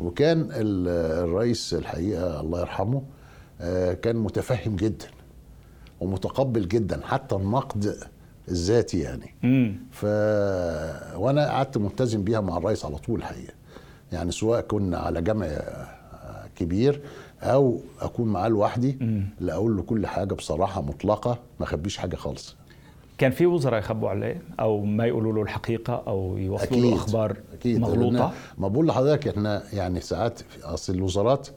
وكان 0.00 0.40
ال- 0.40 0.88
الرئيس 1.28 1.74
الحقيقة 1.74 2.40
الله 2.40 2.60
يرحمه 2.60 3.02
آه، 3.60 3.92
كان 3.92 4.16
متفهم 4.16 4.76
جدا 4.76 5.06
ومتقبل 6.00 6.68
جدا 6.68 7.00
حتى 7.06 7.34
النقد 7.36 7.96
الذاتي 8.50 8.98
يعني. 9.00 9.34
ف 9.90 10.04
وأنا 11.16 11.48
قعدت 11.50 11.78
ملتزم 11.78 12.24
بيها 12.24 12.40
مع 12.40 12.56
الرئيس 12.56 12.84
على 12.84 12.96
طول 12.96 13.18
الحقيقة. 13.18 13.52
يعني 14.12 14.30
سواء 14.32 14.60
كنا 14.60 14.98
على 14.98 15.22
جمع 15.22 15.48
كبير 16.56 17.00
أو 17.42 17.80
أكون 18.00 18.28
معاه 18.28 18.48
لوحدي 18.48 18.98
لا 19.40 19.54
أقول 19.54 19.76
له 19.76 19.82
كل 19.82 20.06
حاجة 20.06 20.34
بصراحة 20.34 20.80
مطلقة 20.82 21.38
ما 21.60 21.66
أخبيش 21.66 21.96
حاجة 21.96 22.16
خالص. 22.16 22.56
كان 23.18 23.30
في 23.30 23.46
وزراء 23.46 23.78
يخبوا 23.78 24.08
عليه 24.08 24.42
أو 24.60 24.84
ما 24.84 25.06
يقولوا 25.06 25.32
له 25.32 25.42
الحقيقة 25.42 26.02
أو 26.06 26.36
يوصلوا 26.36 26.80
له 26.80 26.94
أخبار 26.96 27.36
أكيد. 27.52 27.80
مغلوطة؟ 27.80 28.32
ما 28.58 28.68
بقول 28.68 28.86
لحضرتك 28.86 29.28
إحنا 29.28 29.62
يعني 29.72 30.00
ساعات 30.00 30.40
أصل 30.62 30.94
الوزارات 30.94 31.48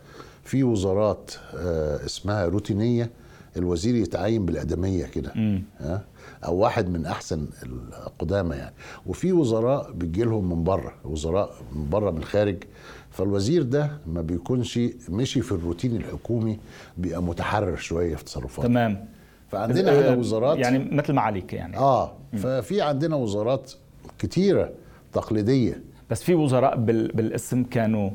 في 0.43 0.63
وزارات 0.63 1.31
آه، 1.55 2.05
اسمها 2.05 2.45
روتينية 2.45 3.09
الوزير 3.57 3.95
يتعين 3.95 4.45
بالادميه 4.45 5.05
كده 5.05 5.33
ها؟ 5.79 6.03
أو 6.45 6.55
واحد 6.57 6.89
من 6.89 7.05
أحسن 7.05 7.48
القدامى 7.63 8.55
يعني. 8.55 8.75
وفي 9.05 9.33
وزراء 9.33 9.91
بيجي 9.91 10.24
لهم 10.24 10.50
من 10.50 10.63
بره 10.63 10.93
وزراء 11.05 11.51
من 11.75 11.89
بره 11.89 12.12
من 12.12 12.17
الخارج 12.17 12.63
فالوزير 13.12 13.63
ده 13.63 13.91
ما 14.07 14.22
بيكونش 14.22 14.79
مشي 15.10 15.41
في 15.41 15.51
الروتين 15.51 15.95
الحكومي 15.95 16.60
بيبقى 16.98 17.24
متحرر 17.24 17.75
شوية 17.75 18.15
في 18.15 18.24
تصرفاته. 18.24 18.67
تمام. 18.67 19.05
فعندنا 19.51 20.00
هنا 20.00 20.15
وزارات 20.17 20.57
يعني 20.57 20.95
مثل 20.95 21.13
معاليك 21.13 21.53
يعني. 21.53 21.77
آه. 21.77 22.13
ففي 22.38 22.81
عندنا 22.81 23.15
وزارات 23.15 23.72
كتيرة 24.19 24.72
تقليدية. 25.13 25.83
بس 26.10 26.24
في 26.24 26.36
وزراء 26.36 26.77
بال... 26.77 27.07
بالاسم 27.07 27.63
كانوا 27.63 28.10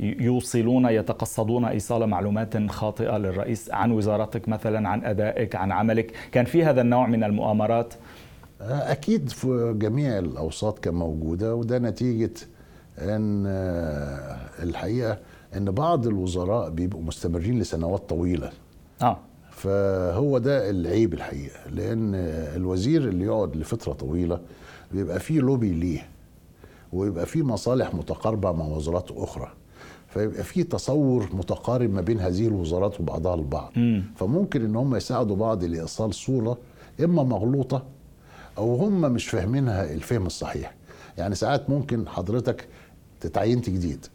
يوصلون 0.00 0.86
يتقصدون 0.86 1.64
إيصال 1.64 2.06
معلومات 2.06 2.70
خاطئة 2.70 3.18
للرئيس 3.18 3.70
عن 3.70 3.90
وزارتك 3.92 4.48
مثلا 4.48 4.88
عن 4.88 5.04
أدائك 5.04 5.56
عن 5.56 5.72
عملك؟ 5.72 6.12
كان 6.32 6.44
في 6.44 6.64
هذا 6.64 6.80
النوع 6.80 7.06
من 7.06 7.24
المؤامرات؟ 7.24 7.94
أكيد 8.60 9.28
في 9.28 9.74
جميع 9.78 10.18
الأوساط 10.18 10.78
كان 10.78 10.94
موجودة 10.94 11.54
وده 11.54 11.78
نتيجة 11.78 12.30
أن 12.98 13.44
آه، 13.46 14.36
الحقيقة 14.62 15.18
أن 15.56 15.64
بعض 15.64 16.06
الوزراء 16.06 16.70
بيبقوا 16.70 17.02
مستمرين 17.02 17.58
لسنوات 17.58 18.08
طويلة. 18.08 18.50
آه. 19.02 19.16
فهو 19.50 20.38
ده 20.38 20.70
العيب 20.70 21.14
الحقيقة 21.14 21.56
لأن 21.70 22.14
الوزير 22.56 23.08
اللي 23.08 23.24
يقعد 23.24 23.56
لفترة 23.56 23.92
طويلة 23.92 24.40
بيبقى 24.92 25.20
فيه 25.20 25.40
لوبي 25.40 25.70
ليه 25.72 26.06
ويبقى 26.92 27.26
فيه 27.26 27.42
مصالح 27.42 27.94
متقاربة 27.94 28.52
مع 28.52 28.64
وزارات 28.66 29.10
أخرى. 29.10 29.52
فيبقى 30.14 30.42
في 30.44 30.62
تصور 30.62 31.28
متقارب 31.32 31.90
ما 31.90 32.00
بين 32.00 32.20
هذه 32.20 32.46
الوزارات 32.46 33.00
وبعضها 33.00 33.34
البعض. 33.34 33.72
مم. 33.76 34.04
فممكن 34.16 34.64
إن 34.64 34.76
هم 34.76 34.96
يساعدوا 34.96 35.36
بعض 35.36 35.64
لإيصال 35.64 36.14
صورة 36.14 36.58
إما 37.04 37.22
مغلوطة 37.22 37.82
أو 38.58 38.76
هم 38.76 39.00
مش 39.00 39.28
فاهمينها 39.28 39.92
الفهم 39.92 40.26
الصحيح. 40.26 40.74
يعني 41.18 41.34
ساعات 41.34 41.70
ممكن 41.70 42.08
حضرتك 42.08 42.68
تتعينت 43.20 43.70
جديد. 43.70 44.06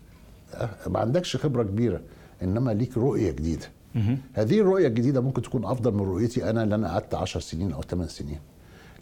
أه، 0.54 0.70
ما 0.88 1.00
عندكش 1.00 1.36
خبرة 1.36 1.64
كبيرة 1.64 2.02
إنما 2.44 2.72
ليك 2.72 2.98
رؤية 2.98 3.32
جديدة. 3.32 3.66
هذه 4.34 4.60
الرؤية 4.60 4.88
الجديدة 4.88 5.22
ممكن 5.22 5.42
تكون 5.42 5.66
أفضل 5.66 5.94
من 5.94 6.02
رؤيتي 6.02 6.50
أنا 6.50 6.64
اللي 6.64 6.76
أنا 6.76 6.90
قعدت 6.92 7.14
10 7.16 7.40
سنين 7.40 7.72
أو 7.72 7.82
8 7.82 8.08
سنين. 8.10 8.40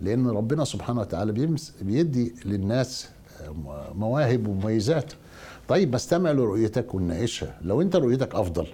لأن 0.02 0.28
ربنا 0.28 0.64
سبحانه 0.66 1.02
وتعالى 1.02 1.32
بيمس 1.32 1.74
بيدي 1.82 2.34
للناس 2.46 3.10
آه، 3.42 3.94
مواهب 3.94 4.48
ومميزات. 4.48 5.14
طيب 5.68 5.92
بستمع 5.92 6.32
لرؤيتك 6.32 6.96
ونناقشها 6.96 7.58
لو 7.62 7.82
انت 7.82 7.96
رؤيتك 7.96 8.36
أفضل 8.36 8.68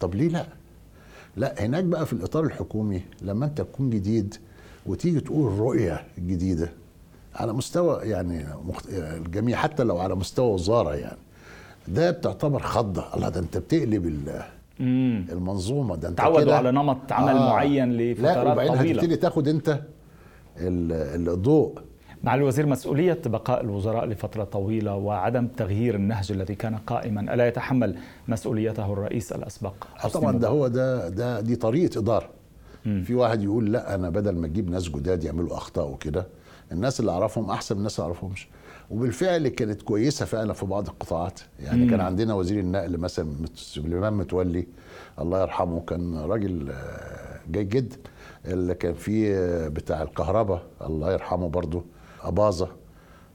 طب 0.00 0.14
ليه 0.14 0.28
لا؟ 0.28 0.46
لا 1.36 1.64
هناك 1.66 1.84
بقى 1.84 2.06
في 2.06 2.12
الإطار 2.12 2.44
الحكومي 2.44 3.02
لما 3.22 3.46
انت 3.46 3.60
تكون 3.60 3.90
جديد 3.90 4.34
وتيجي 4.86 5.20
تقول 5.20 5.58
رؤية 5.58 6.04
جديدة 6.18 6.68
على 7.34 7.52
مستوى 7.52 8.00
يعني. 8.02 8.44
الجميع 8.96 9.56
حتى 9.56 9.84
لو 9.84 9.98
على 9.98 10.14
مستوى 10.14 10.52
وزارة 10.54 10.94
يعني 10.94 11.18
ده 11.88 12.10
بتعتبر 12.10 12.58
خضة. 12.60 13.14
الله 13.14 13.28
ده 13.28 13.40
انت 13.40 13.58
بتقلب 13.58 14.06
ال... 14.06 14.42
المنظومة 15.32 15.96
ده 15.96 16.08
انت 16.08 16.18
تعودوا 16.18 16.54
على 16.54 16.72
نمط 16.72 17.12
عمل 17.12 17.28
آه. 17.36 17.48
معين 17.50 17.92
لا 17.92 18.12
لفترات 18.12 18.46
وبعدين 18.46 18.76
طويلة. 18.76 18.92
هتبتدي 19.00 19.16
تاخد 19.16 19.48
انت 19.48 19.68
ال- 20.56 21.28
الضوء. 21.28 21.78
مع 22.24 22.34
الوزير 22.34 22.66
مسؤولية 22.66 23.18
بقاء 23.26 23.60
الوزراء 23.64 24.04
لفترة 24.06 24.44
طويلة 24.44 24.94
وعدم 24.94 25.46
تغيير 25.46 25.94
النهج 25.94 26.32
الذي 26.32 26.54
كان 26.54 26.76
قائما. 26.76 27.34
ألا 27.34 27.48
يتحمل 27.48 27.98
مسؤوليته 28.28 28.92
الرئيس 28.92 29.32
الأسبق 29.32 29.74
آه 30.04 30.08
طبعا 30.08 30.38
ده؟ 30.38 30.48
هو 30.48 30.68
ده 30.68 31.08
ده 31.08 31.40
دي 31.40 31.56
طريقة 31.56 31.98
إدارة. 31.98 32.28
في 33.04 33.14
واحد 33.14 33.42
يقول 33.42 33.72
لا 33.72 33.94
أنا 33.94 34.10
بدل 34.10 34.36
ما 34.36 34.46
أجيب 34.46 34.70
ناس 34.70 34.88
جداد 34.88 35.24
يعملوا 35.24 35.56
أخطاء 35.56 35.90
وكده 35.90 36.26
الناس 36.72 37.00
اللي 37.00 37.10
أعرفهم 37.10 37.50
أحسن 37.50 37.74
من 37.74 37.78
الناس 37.78 37.98
اللي 38.00 38.06
أعرفهمش. 38.06 38.48
وبالفعل 38.90 39.48
كانت 39.48 39.82
كويسة 39.82 40.26
فعلا 40.26 40.52
في 40.52 40.66
بعض 40.66 40.86
القطاعات. 40.88 41.40
يعني 41.60 41.84
مم. 41.84 41.90
كان 41.90 42.00
عندنا 42.00 42.34
وزير 42.34 42.60
النقل 42.60 42.98
مثلا 42.98 43.34
سليمان 43.54 44.12
متولي 44.12 44.66
الله 45.20 45.42
يرحمه 45.42 45.80
كان 45.80 46.16
راجل 46.16 46.70
آه، 46.70 47.40
جيد 47.50 47.68
جدا. 47.68 47.96
اللي 48.46 48.74
كان 48.74 48.94
فيه 48.94 49.34
آه، 49.36 49.68
بتاع 49.68 50.02
الكهرباء 50.02 50.62
الله 50.86 51.12
يرحمه 51.12 51.48
برضو 51.48 51.84
أباظة 52.28 52.68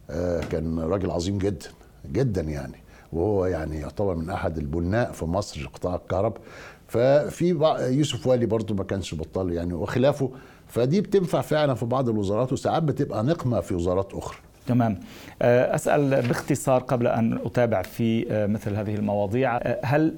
آه، 0.09 0.41
كان 0.41 0.79
راجل 0.79 1.11
عظيم 1.11 1.37
جدا 1.37 1.69
جدا 2.11 2.41
يعني. 2.41 2.75
وهو 3.13 3.45
يعني 3.45 3.79
يعتبر 3.79 4.15
من 4.15 4.29
أحد 4.29 4.57
البناء 4.57 5.11
في 5.11 5.25
مصر 5.25 5.69
قطاع 5.73 5.95
الكهرباء 5.95 6.41
ففي 6.87 7.49
يوسف 7.79 8.27
والي 8.27 8.45
برضو 8.45 8.73
ما 8.73 8.83
كانش 8.83 9.15
بطال 9.15 9.53
يعني 9.53 9.73
وخلافه. 9.73 10.29
فدي 10.67 11.01
بتنفع 11.01 11.41
فعلا 11.41 11.73
في 11.73 11.85
بعض 11.85 12.09
الوزارات 12.09 12.53
وساعات 12.53 12.83
بتبقى 12.83 13.23
نقمة 13.23 13.59
في 13.59 13.75
وزارات 13.75 14.13
أخرى. 14.13 14.37
تمام. 14.67 14.99
آه، 15.41 15.75
أسأل 15.75 16.09
باختصار 16.27 16.81
قبل 16.81 17.07
أن 17.07 17.39
أتابع 17.45 17.81
في 17.81 18.31
آه، 18.31 18.47
مثل 18.47 18.75
هذه 18.75 18.95
المواضيع. 18.95 19.59
هل 19.83 20.15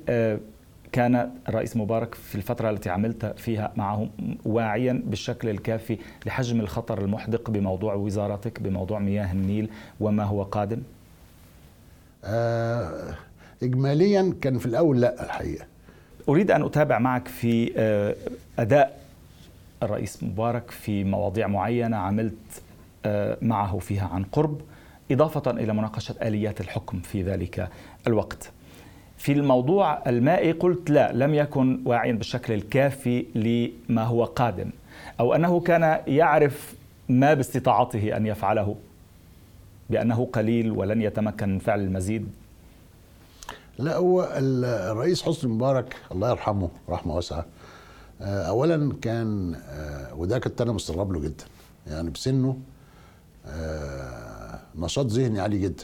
كان 0.93 1.31
الرئيس 1.49 1.77
مبارك 1.77 2.15
في 2.15 2.35
الفترة 2.35 2.69
التي 2.69 2.89
عملت 2.89 3.25
فيها 3.25 3.71
معه 3.75 4.09
واعيا 4.45 5.01
بالشكل 5.05 5.49
الكافي 5.49 5.97
لحجم 6.25 6.59
الخطر 6.59 7.01
المحدق 7.01 7.49
بموضوع 7.49 7.93
وزارتك 7.93 8.61
بموضوع 8.61 8.99
مياه 8.99 9.31
النيل 9.31 9.69
وما 9.99 10.23
هو 10.23 10.43
قادم؟ 10.43 10.81
آه 12.23 13.13
اجماليا 13.63 14.33
كان 14.41 14.57
في 14.57 14.65
الأول 14.65 15.01
لا 15.01 15.25
الحقيقة 15.25 15.65
أريد 16.29 16.51
أن 16.51 16.63
أتابع 16.63 16.99
معك 16.99 17.27
في 17.27 17.71
آه، 17.77 18.15
أداء 18.59 19.01
الرئيس 19.83 20.23
مبارك 20.23 20.71
في 20.71 21.03
مواضيع 21.03 21.47
معينة 21.47 21.97
عملت 21.97 22.61
آه، 23.05 23.37
معه 23.41 23.79
فيها 23.79 24.07
عن 24.07 24.23
قرب 24.23 24.61
إضافة 25.11 25.51
إلى 25.51 25.73
مناقشة 25.73 26.15
آليات 26.21 26.61
الحكم 26.61 26.99
في 26.99 27.23
ذلك 27.23 27.69
الوقت 28.07 28.51
في 29.23 29.31
الموضوع 29.31 30.09
المائي 30.09 30.51
قلت 30.51 30.89
لا 30.89 31.13
لم 31.13 31.33
يكن 31.33 31.81
واعيا 31.85 32.11
بالشكل 32.11 32.53
الكافي 32.53 33.25
لما 33.35 34.03
هو 34.03 34.23
قادم 34.23 34.69
أو 35.19 35.33
أنه 35.35 35.59
كان 35.59 35.99
يعرف 36.07 36.75
ما 37.09 37.33
باستطاعته 37.33 38.17
أن 38.17 38.25
يفعله 38.25 38.75
بأنه 39.89 40.25
قليل 40.33 40.71
ولن 40.71 41.01
يتمكن 41.01 41.49
من 41.49 41.59
فعل 41.59 41.79
المزيد. 41.79 42.27
لا 43.79 43.95
هو 43.95 44.23
ال- 44.23 44.65
الرئيس 44.65 45.23
حسني 45.23 45.51
مبارك 45.51 45.95
الله 46.11 46.29
يرحمه 46.29 46.69
رحمة 46.89 47.15
واسعة 47.15 47.45
آه، 48.21 48.43
اولا 48.43 48.93
كان 49.01 49.55
آه، 49.69 50.13
وده 50.15 50.39
كنت 50.39 50.61
أنا 50.61 50.71
مستغرب 50.71 51.11
له 51.13 51.19
جدا 51.19 51.45
يعني 51.87 52.09
بسنه 52.09 52.57
آه، 53.47 54.59
نشاط 54.75 55.05
ذهني 55.05 55.39
عالي 55.39 55.59
جدا. 55.59 55.83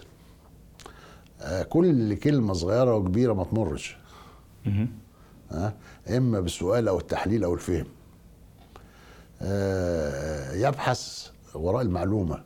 كل 1.69 2.15
كلمة 2.15 2.53
صغيرة 2.53 2.95
وكبيرة 2.95 3.33
ما 3.33 3.43
تمرش. 3.43 3.97
ها 5.51 5.73
إما 6.09 6.39
بالسؤال 6.39 6.87
أو 6.87 6.99
التحليل 6.99 7.43
أو 7.43 7.53
الفهم. 7.53 7.85
آه، 9.41 10.53
يبحث 10.53 11.29
وراء 11.53 11.81
المعلومة. 11.81 12.43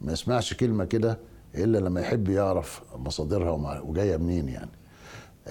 ما 0.00 0.12
يسمعش 0.12 0.54
كلمة 0.54 0.84
كده 0.84 1.18
إلا 1.54 1.78
لما 1.78 2.00
يحب 2.00 2.28
يعرف 2.28 2.82
مصادرها 2.96 3.80
وجاية 3.80 4.16
منين 4.16 4.48
يعني. 4.48 4.70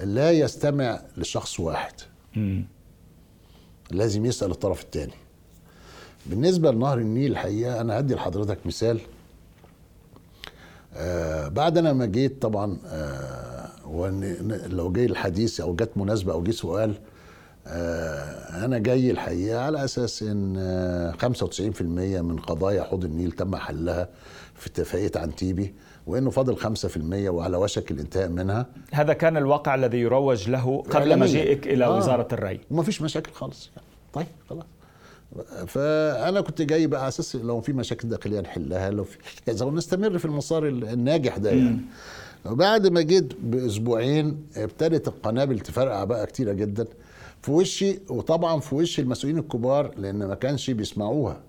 لا 0.02 0.30
يستمع 0.30 1.00
لشخص 1.16 1.60
واحد. 1.60 1.92
لازم 3.90 4.26
يسأل 4.26 4.50
الطرف 4.50 4.82
الثاني 4.82 5.12
بالنسبة 6.26 6.70
لنهر 6.70 6.98
النيل 6.98 7.30
الحقيقة 7.32 7.80
أنا 7.80 7.98
هدي 7.98 8.14
لحضرتك 8.14 8.66
مثال. 8.66 9.00
آه 10.96 11.48
بعد 11.48 11.78
أنا 11.78 11.92
ما 11.92 12.06
جيت 12.06 12.42
طبعا 12.42 12.76
آه 12.86 13.68
لو 14.68 14.92
جاي 14.92 15.04
الحديث 15.06 15.60
أو 15.60 15.74
جت 15.74 15.90
مناسبة 15.96 16.32
أو 16.32 16.42
جه 16.42 16.50
سؤال 16.50 16.94
آه 17.66 18.64
أنا 18.64 18.78
جاي 18.78 19.10
الحقيقة 19.10 19.60
على 19.60 19.84
أساس 19.84 20.22
إن 20.22 20.54
آه 20.58 21.12
95% 21.12 21.82
من 21.82 22.36
قضايا 22.38 22.82
حوض 22.82 23.04
النيل 23.04 23.32
تم 23.32 23.56
حلها 23.56 24.08
في 24.54 24.66
اتفاقية 24.66 25.10
عنتيبي 25.16 25.74
وإنه 26.06 26.30
فاضل 26.30 26.56
5% 26.56 26.96
وعلى 27.28 27.56
وشك 27.56 27.90
الانتهاء 27.90 28.28
منها 28.28 28.66
هذا 28.92 29.12
كان 29.12 29.36
الواقع 29.36 29.74
الذي 29.74 29.98
يروج 29.98 30.50
له 30.50 30.82
قبل. 30.90 31.18
مجيئك 31.18 31.66
إلى 31.66 31.84
آه. 31.84 31.96
وزارة 31.96 32.28
الري 32.32 32.60
وما 32.70 32.82
فيش 32.82 33.02
مشاكل 33.02 33.32
خالص 33.32 33.70
يعني. 33.76 33.86
طيب 34.12 34.26
خلاص 34.50 34.64
فأنا 35.66 36.40
كنت 36.40 36.62
جاي 36.62 36.86
بقى 36.86 37.00
على 37.00 37.08
أساس 37.08 37.36
لو 37.36 37.60
في 37.60 37.72
مشاكل 37.72 38.08
داخلية 38.08 38.40
نحلها 38.40 38.90
لو 38.90 39.04
في 39.04 39.18
كذا 39.46 39.66
ونستمر 39.66 40.18
في 40.18 40.24
المسار 40.24 40.68
الناجح 40.68 41.36
ده 41.36 41.50
يعني. 41.50 41.80
وبعد 42.46 42.86
ما 42.86 43.00
جيت 43.00 43.32
بأسبوعين 43.42 44.46
ابتدت 44.56 45.08
القنابل 45.08 45.60
تفرقع 45.60 46.04
بقى 46.04 46.26
كتيرة 46.26 46.52
جدا 46.52 46.86
في 47.42 47.50
وشي 47.50 47.98
وطبعا 48.10 48.60
في 48.60 48.74
وش 48.74 49.00
المسؤولين 49.00 49.38
الكبار 49.38 49.90
لأن 49.96 50.18
ما 50.26 50.34
كانش 50.34 50.70
بيسمعوها. 50.70 51.40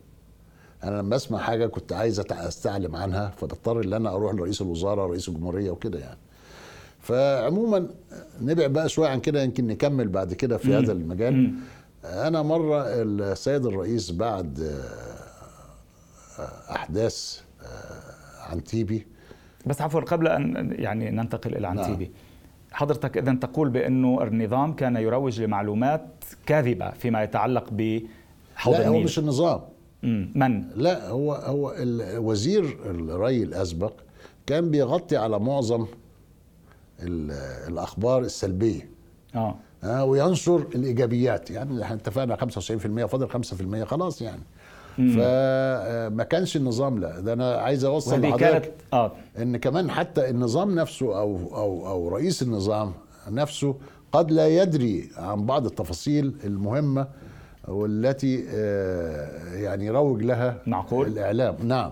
أنا 0.83 0.97
لما 1.01 1.15
اسمع 1.15 1.37
حاجة 1.39 1.67
كنت 1.67 1.93
عايز 1.93 2.19
أستعلم 2.31 2.95
عنها 2.95 3.33
فبضطر 3.37 3.83
إن 3.83 3.93
أنا 3.93 4.09
أروح 4.15 4.33
لرئيس 4.33 4.61
الوزراء 4.61 5.07
رئيس 5.09 5.29
الجمهورية 5.29 5.71
وكده 5.71 5.99
يعني. 5.99 6.17
فعموما 7.01 7.87
نبعد 8.41 8.73
بقى 8.73 8.89
شوية 8.89 9.09
عن 9.09 9.19
كده 9.19 9.43
يمكن 9.43 9.67
نكمل 9.67 10.07
بعد 10.07 10.33
كده 10.33 10.57
في 10.57 10.73
هذا 10.75 10.91
المجال. 10.91 11.53
أنا 12.05 12.41
مرة 12.41 12.83
السيد 12.87 13.65
الرئيس 13.65 14.11
بعد 14.11 14.59
آه، 16.39 16.73
أحداث 16.75 17.41
آه، 17.61 18.51
عن 18.51 18.63
تيبي 18.63 19.07
بس 19.65 19.81
عفوا 19.81 20.01
قبل 20.01 20.27
أن 20.27 20.75
يعني 20.79 21.11
ننتقل 21.11 21.51
إلى 21.55 21.67
نعم. 21.67 21.79
عنتيبي 21.79 22.11
حضرتك 22.71 23.17
اذا 23.17 23.33
تقول 23.33 23.69
بأنه 23.69 24.23
النظام 24.23 24.73
كان 24.73 24.95
يروج 24.95 25.41
لمعلومات 25.41 26.05
كاذبة 26.45 26.91
فيما 26.91 27.23
يتعلق 27.23 27.69
بحوض 27.71 28.73
لا 28.75 28.87
هو 28.87 28.91
النيل. 28.91 29.03
مش 29.03 29.19
النظام. 29.19 29.61
مم. 30.03 30.31
من؟ 30.35 30.69
لا 30.75 31.09
هو 31.09 31.33
هو 31.33 31.75
وزير 32.17 32.77
الري 32.85 33.43
الأسبق 33.43 33.93
كان 34.45 34.71
بيغطي 34.71 35.17
على 35.17 35.39
معظم 35.39 35.85
ال- 36.99 37.31
الأخبار 37.71 38.21
السلبية. 38.21 38.89
آه. 39.35 39.55
وينشر 39.85 40.65
الإيجابيات. 40.75 41.51
يعني 41.51 41.83
إحنا 41.83 41.95
اتفقنا 41.95 42.35
95% 42.35 43.05
فاضل 43.05 43.29
5% 43.29 43.83
خلاص 43.83 44.21
يعني. 44.21 44.41
فما 44.97 46.23
كانش 46.23 46.57
النظام 46.57 46.99
لا. 46.99 47.19
ده 47.19 47.33
أنا 47.33 47.55
عايز 47.55 47.85
أوصل 47.85 48.21
لحضرتك 48.21 48.73
آه. 48.93 49.11
إن 49.37 49.57
كمان 49.57 49.91
حتى 49.91 50.29
النظام 50.29 50.75
نفسه 50.75 51.19
أو 51.19 51.37
أو 51.55 51.87
أو 51.87 52.07
رئيس 52.07 52.41
النظام 52.41 52.91
نفسه 53.31 53.75
قد 54.11 54.31
لا 54.31 54.47
يدري 54.47 55.09
عن 55.17 55.45
بعض 55.45 55.65
التفاصيل 55.65 56.33
المهمة 56.43 57.07
والتي 57.67 58.45
آه، 58.49 59.53
يعني 59.53 59.85
يروج 59.85 60.23
لها 60.23 60.57
معقول. 60.67 61.07
الإعلام. 61.07 61.55
نعم. 61.63 61.91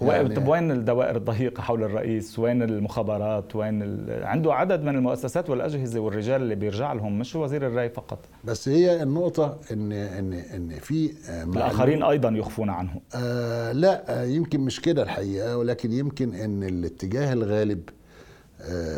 يعني- 0.00 0.34
طب 0.34 0.48
وين 0.48 0.70
الدوائر 0.70 1.16
الضيقة 1.16 1.60
حول 1.62 1.82
الرئيس؟ 1.84 2.38
وين 2.38 2.62
المخابرات؟ 2.62 3.56
وين 3.56 3.82
ال... 3.82 4.24
عنده 4.24 4.54
عدد 4.54 4.82
من 4.84 4.94
المؤسسات 4.96 5.50
والأجهزة 5.50 6.00
والرجال 6.00 6.42
اللي 6.42 6.54
بيرجع 6.54 6.92
لهم 6.92 7.18
مش 7.18 7.36
وزير 7.36 7.66
الري 7.66 7.88
فقط. 7.88 8.18
بس 8.44 8.68
هي 8.68 9.02
النقطة 9.02 9.56
ان 9.72 9.92
ان 9.92 10.32
إن 10.32 10.68
في 10.80 11.12
آه، 11.30 11.44
الآخرين 11.44 12.02
أيضا 12.02 12.28
يخفون 12.28 12.70
عنه. 12.70 13.00
آه 13.14 13.72
لا 13.72 14.20
آه 14.22 14.24
يمكن 14.24 14.60
مش 14.60 14.80
كده 14.80 15.02
الحقيقة 15.02 15.56
ولكن 15.58 15.92
يمكن 15.92 16.34
إن 16.34 16.62
الاتجاه 16.62 17.32
الغالب 17.32 17.82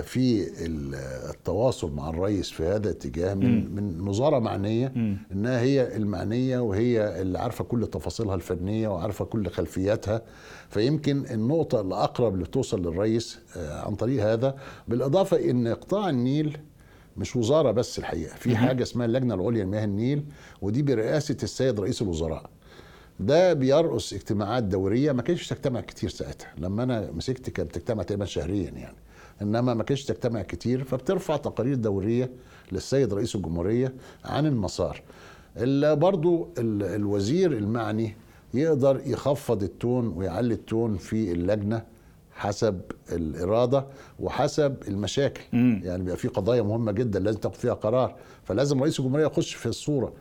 في 0.03 0.47
ال- 0.67 0.95
التواصل 1.31 1.93
مع 1.93 2.11
الرئيس 2.11 2.51
في 2.51 2.63
هذا 2.63 2.77
الاتجاه 2.91 3.35
من 3.35 3.75
من 3.75 4.09
وزاره 4.09 4.39
معنية 4.39 4.93
إنها 5.33 5.61
هي 5.61 5.97
المعنية 5.97 6.59
وهي 6.59 7.21
اللي 7.23 7.39
عارفة 7.39 7.65
كل 7.65 7.87
تفاصيلها 7.87 8.35
الفنية 8.35 8.89
وعارفة 8.89 9.25
كل 9.25 9.49
خلفياتها. 9.51 10.23
فيمكن 10.71 11.25
النقطة 11.31 11.81
الأقرب 11.81 12.35
اللي 12.35 12.47
توصل 12.47 12.81
للرئيس 12.83 13.39
آه 13.57 13.81
عن 13.87 13.95
طريق 13.95 14.25
هذا 14.25 14.57
بالإضافة 14.89 15.51
إن 15.51 15.69
قطاع 15.69 16.11
النيل 16.11 16.59
مش 17.17 17.37
وزارة 17.37 17.71
بس 17.71 17.99
الحقيقة 17.99 18.35
في 18.37 18.57
حاجة 18.57 18.83
اسمها 18.83 19.07
اللجنة 19.07 19.35
العليا 19.35 19.65
لمياه 19.65 19.85
النيل 19.85 20.25
ودي 20.63 20.83
برئاسة 20.83 21.37
السيد 21.43 21.81
رئيس 21.81 22.03
الوزراء. 22.03 22.51
ده 23.21 23.53
بيرقص 23.53 24.13
اجتماعات 24.13 24.65
دورية 24.65 25.13
ما 25.13 25.23
كانش 25.23 25.49
تجتمع 25.49 25.81
كتير 25.81 26.11
ساعتها 26.11 26.55
لما 26.59 26.83
أنا 26.83 27.11
مسكت 27.11 27.51
كانت 27.51 27.69
بتجتمع 27.69 28.03
تقريبا 28.03 28.25
شهريا 28.25 28.71
يعني. 28.71 28.97
إنما 29.43 29.75
ما 29.75 29.83
كانش 29.83 30.05
تجتمع 30.05 30.43
كتير 30.43 30.85
فبترفع 30.85 31.37
تقارير 31.37 31.75
دورية 31.75 32.31
للسيد 32.73 33.15
رئيس 33.15 33.35
الجمهورية 33.37 33.95
عن 34.25 34.47
المسار. 34.47 35.03
اللي 35.57 35.97
برضو 35.97 36.49
ال- 36.59 36.83
الوزير 36.83 37.53
المعني 37.53 38.17
يقدر 38.55 39.01
يخفض 39.07 39.63
التون 39.63 40.09
ويعلي 40.09 40.55
التون 40.55 40.97
في 40.97 41.33
اللجنة 41.33 41.83
حسب 42.35 42.81
الإرادة 43.13 43.87
وحسب 44.21 44.77
المشاكل. 44.89 45.41
مم. 45.53 45.81
يعني 45.85 46.03
بيبقى 46.03 46.17
في 46.17 46.29
قضايا 46.29 46.63
مهمة 46.63 46.93
جدا 46.93 47.19
لازم 47.21 47.39
تاخد 47.39 47.55
فيها 47.55 47.75
قرار 47.75 48.17
فلازم 48.45 48.81
رئيس 48.83 49.01
الجمهورية 49.01 49.27
يخش 49.27 49.55
في 49.55 49.67
الصورة. 49.67 50.13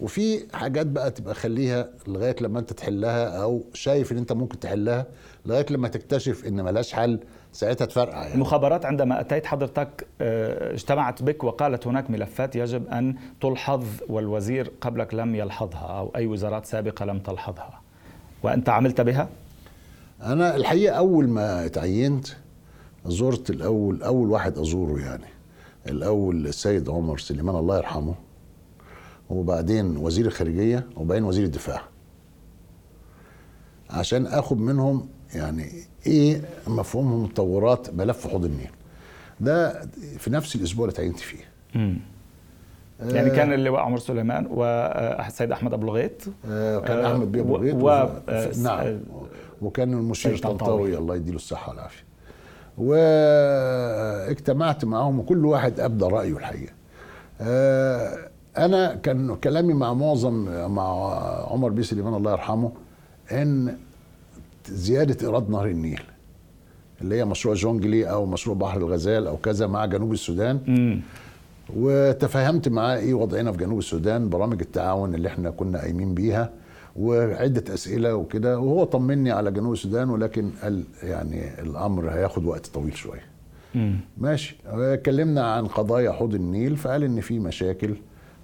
وفي 0.00 0.56
حاجات 0.56 0.86
بقى 0.86 1.10
تبقى 1.10 1.34
خليها 1.34 1.88
لغاية 2.06 2.36
لما 2.40 2.58
انت 2.58 2.72
تحلها 2.72 3.42
أو 3.42 3.64
شايف 3.74 4.12
إن 4.12 4.16
انت 4.18 4.32
ممكن 4.32 4.60
تحلها 4.60 5.06
لغاية 5.46 5.66
لما 5.70 5.88
تكتشف 5.88 6.46
إن 6.46 6.64
ملهاش 6.64 6.92
حل 6.92 7.18
ساعتها 7.54 7.84
تفرقع 7.84 8.22
يعني. 8.22 8.34
المخابرات 8.34 8.86
عندما 8.86 9.20
أتيت 9.20 9.46
حضرتك 9.46 10.06
آه، 10.20 10.72
اجتمعت 10.74 11.22
بك 11.22 11.44
وقالت 11.44 11.86
هناك 11.86 12.10
ملفات 12.10 12.56
يجب 12.56 12.88
أن 12.88 13.14
تلحظ 13.40 13.84
والوزير 14.08 14.72
قبلك 14.80 15.14
لم 15.14 15.34
يلحظها 15.34 15.98
أو 15.98 16.12
أي 16.16 16.26
وزارات 16.26 16.66
سابقة 16.66 17.04
لم 17.04 17.18
تلحظها. 17.18 17.80
وأنت 18.42 18.68
عملت 18.68 19.00
بها؟ 19.00 19.28
أنا 20.22 20.56
الحقيقة 20.56 20.96
أول 20.96 21.28
ما 21.28 21.66
اتعينت 21.66 22.26
زرت 23.06 23.50
الأول 23.50 24.02
أول 24.02 24.30
واحد 24.30 24.58
أزوره 24.58 25.00
يعني. 25.00 25.26
الأول 25.88 26.46
السيد 26.46 26.88
عمر 26.88 27.18
سليمان 27.18 27.56
الله 27.56 27.76
يرحمه 27.76 28.14
وبعدين 29.30 29.96
وزير 29.96 30.26
الخارجية 30.26 30.86
وبعدين 30.96 31.24
وزير 31.24 31.44
الدفاع. 31.44 31.82
عشان 33.90 34.26
آخد 34.26 34.58
منهم 34.58 35.08
يعني 35.34 35.70
إيه 36.06 36.40
مفهومهم 36.66 37.26
تطورات 37.26 37.94
ملف 37.94 38.26
حوض 38.26 38.44
النيل. 38.44 38.70
ده 39.40 39.86
في 40.18 40.30
نفس 40.30 40.56
الأسبوع 40.56 40.84
اللي 40.84 40.94
اتعينت 40.94 41.18
فيه. 41.18 41.44
مم. 41.74 41.98
يعني 43.00 43.30
كان 43.30 43.52
اللواء 43.52 43.80
عمر 43.80 43.98
سليمان 43.98 44.46
والسيد 44.46 45.52
أحمد 45.52 45.72
أبو 45.72 45.84
الغيط. 45.86 46.12
آه، 46.48 46.78
كان 46.80 46.98
آه، 46.98 47.12
أحمد 47.12 47.32
بيه 47.32 47.40
أبو 47.40 47.52
و- 47.52 47.56
الغيط 47.56 47.74
و- 47.82 47.90
آه، 47.90 48.50
نعم. 48.62 48.78
آه، 48.86 48.98
وكان 49.62 49.92
المشير 49.92 50.38
طنطاوي. 50.38 50.98
الله 50.98 51.16
يديله 51.16 51.36
الصحة 51.36 51.70
والعافية. 51.70 52.02
واجتمعت 52.78 54.84
معاهم 54.84 55.18
وكل 55.18 55.46
واحد 55.46 55.80
أبدى 55.80 56.04
رأيه 56.04 56.36
الحقيقة. 56.36 56.72
آه، 57.40 58.28
أنا 58.58 58.94
كان 58.94 59.36
كلامي 59.36 59.74
مع 59.74 59.94
معظم 59.94 60.34
مع 60.74 61.14
عمر 61.52 61.68
بيه 61.68 61.82
سليمان 61.82 62.14
الله 62.14 62.32
يرحمه 62.32 62.72
إن 63.32 63.76
زيادة 64.68 65.26
إيراد 65.26 65.50
نهر 65.50 65.66
النيل 65.66 66.02
اللي 67.00 67.14
هي 67.14 67.24
مشروع 67.24 67.54
جونجلي 67.54 68.10
أو 68.10 68.26
مشروع 68.26 68.56
بحر 68.56 68.78
الغزال 68.78 69.26
أو 69.26 69.36
كذا 69.36 69.66
مع 69.66 69.84
جنوب 69.86 70.12
السودان. 70.12 70.60
مم. 70.66 71.00
وتفهمت 71.76 72.68
معاه 72.68 72.96
إيه 72.96 73.14
وضعنا 73.14 73.52
في 73.52 73.58
جنوب 73.58 73.78
السودان 73.78 74.28
برامج 74.28 74.60
التعاون 74.60 75.14
اللي 75.14 75.28
إحنا 75.28 75.50
كنا 75.50 75.78
قايمين 75.78 76.14
بيها 76.14 76.50
وعدة 76.96 77.74
أسئلة 77.74 78.14
وكده. 78.14 78.58
وهو 78.58 78.84
طمني 78.84 79.30
على 79.30 79.50
جنوب 79.52 79.72
السودان 79.72 80.10
ولكن 80.10 80.50
قال 80.62 80.84
يعني 81.02 81.60
الأمر 81.62 82.10
هياخد 82.10 82.44
وقت 82.44 82.66
طويل 82.66 82.96
شوية. 82.96 83.26
ماشي. 84.18 84.56
اتكلمنا 84.66 85.52
عن 85.54 85.66
قضايا 85.66 86.12
حوض 86.12 86.34
النيل 86.34 86.76
فقال 86.76 87.02
إن 87.04 87.20
في 87.20 87.38
مشاكل 87.38 87.94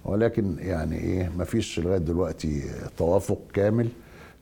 ولكن 0.05 0.55
يعني 0.59 0.97
إيه 0.97 1.31
مفيش 1.37 1.79
لغاية 1.79 1.97
دلوقتي 1.97 2.61
توافق 2.97 3.39
كامل. 3.53 3.87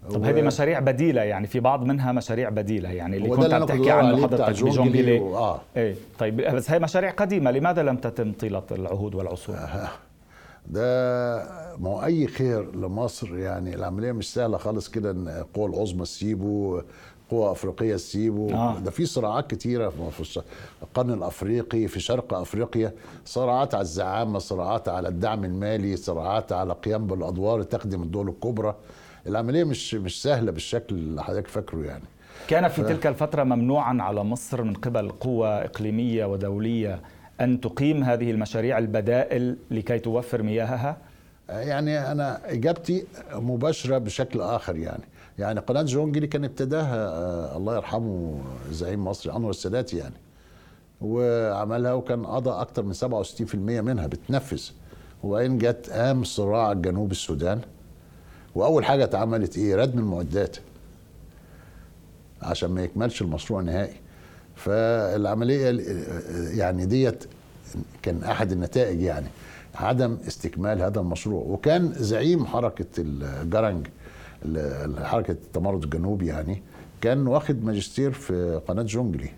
طب 0.09 0.23
هذه 0.23 0.41
مشاريع 0.41 0.79
بديلة 0.79 1.21
يعني 1.21 1.47
في 1.47 1.59
بعض 1.59 1.83
منها 1.83 2.12
مشاريع 2.12 2.49
بديلة 2.49 2.89
يعني 2.89 3.17
اللي 3.17 3.29
كنت 3.29 3.53
عم 3.53 3.65
تحكي 3.65 3.91
عنه 3.91 4.21
حضرتك 4.23 4.63
بجونجلي 4.63 5.19
و- 5.19 5.38
آه. 5.38 5.62
إيه 5.77 5.95
طيب 6.19 6.41
بس 6.41 6.71
هي 6.71 6.79
مشاريع 6.79 7.12
قديمة 7.12 7.51
لماذا 7.51 7.83
لم 7.83 7.97
تتم 7.97 8.31
طيلة 8.31 8.63
العهود 8.71 9.15
والعصور؟ 9.15 9.55
ده 10.67 11.38
ما 11.77 11.89
هو 11.89 12.03
أي 12.05 12.27
خير 12.27 12.75
لمصر 12.75 13.38
يعني 13.38 13.75
العملية 13.75 14.12
مش 14.12 14.33
سهلة 14.33 14.57
خالص 14.57 14.89
كده 14.89 15.12
إن 15.12 15.27
القوى 15.27 15.65
العظمى 15.65 16.03
تسيبه 16.03 16.83
قوى 17.31 17.51
افريقيه 17.51 17.95
تسيبه 17.95 18.53
آه. 18.53 18.79
ده 18.79 18.91
في 18.91 19.05
صراعات 19.05 19.51
كتيرة 19.51 19.89
في 19.89 20.41
القرن 20.83 21.13
الأفريقي 21.13 21.88
في 21.88 21.99
شرق 21.99 22.33
أفريقيا 22.33 22.91
صراعات 23.25 23.75
على 23.75 23.81
الزعامة 23.81 24.39
صراعات 24.39 24.89
على 24.89 25.07
الدعم 25.07 25.45
المالي 25.45 25.95
صراعات 25.95 26.51
على 26.51 26.73
القيام 26.73 27.07
بالأدوار 27.07 27.63
تخدم 27.63 28.03
الدول 28.03 28.29
الكبرى 28.29 28.75
العملية 29.27 29.63
مش 29.63 29.93
مش 29.95 30.21
سهلة 30.21 30.51
بالشكل 30.51 30.95
اللي 30.95 31.23
حضرتك 31.23 31.47
فاكره 31.47 31.86
يعني. 31.86 32.03
كان 32.47 32.67
في 32.67 32.84
تلك 32.84 33.08
الفترة 33.08 33.43
ممنوعا 33.43 34.01
على 34.01 34.23
مصر 34.23 34.63
من 34.63 34.73
قبل 34.73 35.10
قوى 35.10 35.47
إقليمية 35.49 36.25
ودولية 36.25 37.01
أن 37.41 37.62
تقيم 37.62 38.03
هذه 38.03 38.32
المشاريع 38.32 38.77
البدائل 38.77 39.58
لكي 39.71 39.99
توفر 39.99 40.43
مياهها؟ 40.43 40.97
يعني 41.49 42.12
أنا 42.12 42.51
إجابتي 42.51 43.05
مباشرة 43.34 43.97
بشكل 43.97 44.41
آخر 44.41 44.75
يعني. 44.75 45.03
يعني 45.39 45.60
قناة 45.60 45.82
جونجلي 45.82 46.27
كان 46.27 46.43
ابتداها 46.43 47.08
آه، 47.08 47.58
الله 47.58 47.75
يرحمه 47.75 48.41
زعيم 48.71 49.05
مصر 49.05 49.36
أنور 49.36 49.49
السادات 49.49 49.93
يعني. 49.93 50.15
وعملها 51.01 51.93
وكان 51.93 52.25
قضى 52.25 52.49
أكتر 52.49 52.84
من 52.84 52.93
67% 52.93 53.55
منها 53.55 54.08
بتنفذ. 54.08 54.62
وبعدين 55.23 55.58
جت 55.58 55.89
قام 55.89 56.23
صراع 56.23 56.73
جنوب 56.73 57.12
السودان 57.12 57.62
وأول 58.55 58.85
حاجة 58.85 59.03
اتعملت 59.03 59.57
إيه؟ 59.57 59.75
ردم 59.75 59.99
المعدات 59.99 60.57
عشان 62.41 62.69
ما 62.71 62.83
يكملش 62.83 63.21
المشروع 63.21 63.62
نهائي. 63.62 63.93
فالعملية 64.55 65.69
ال- 65.69 66.57
يعني 66.57 66.85
ديت 66.85 67.23
كان 68.01 68.23
أحد 68.23 68.51
النتائج 68.51 69.01
يعني 69.01 69.27
عدم 69.75 70.17
استكمال 70.27 70.81
هذا 70.81 70.99
المشروع. 70.99 71.43
وكان 71.43 71.93
زعيم 71.93 72.45
حركة 72.45 72.85
الجرنج 72.97 73.88
ال- 74.45 75.05
حركة 75.05 75.31
التمرد 75.31 75.83
الجنوبي 75.83 76.27
يعني 76.27 76.62
كان 77.01 77.27
واخد 77.27 77.63
ماجستير 77.65 78.12
في 78.12 78.62
قناة 78.67 78.83
جونجلي 78.83 79.29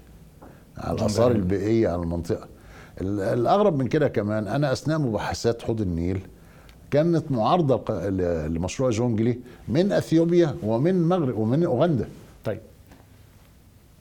على 0.77 0.97
الآثار 0.99 1.31
البيئية 1.31 1.87
على 1.89 2.01
المنطقة. 2.01 2.47
ال- 3.01 3.19
الأغرب 3.19 3.77
من 3.79 3.87
كده 3.87 4.07
كمان 4.07 4.47
أنا 4.47 4.71
أثناء 4.71 4.99
مباحثات 4.99 5.61
حوض 5.61 5.81
النيل 5.81 6.21
كانت 6.91 7.31
معارضة 7.31 8.09
لمشروع 8.47 8.89
جونجلي 8.89 9.37
من 9.67 9.91
أثيوبيا 9.91 10.55
ومن 10.63 10.91
المغرب 10.91 11.37
ومن 11.37 11.63
أوغندا. 11.63 12.07
طيب. 12.43 12.59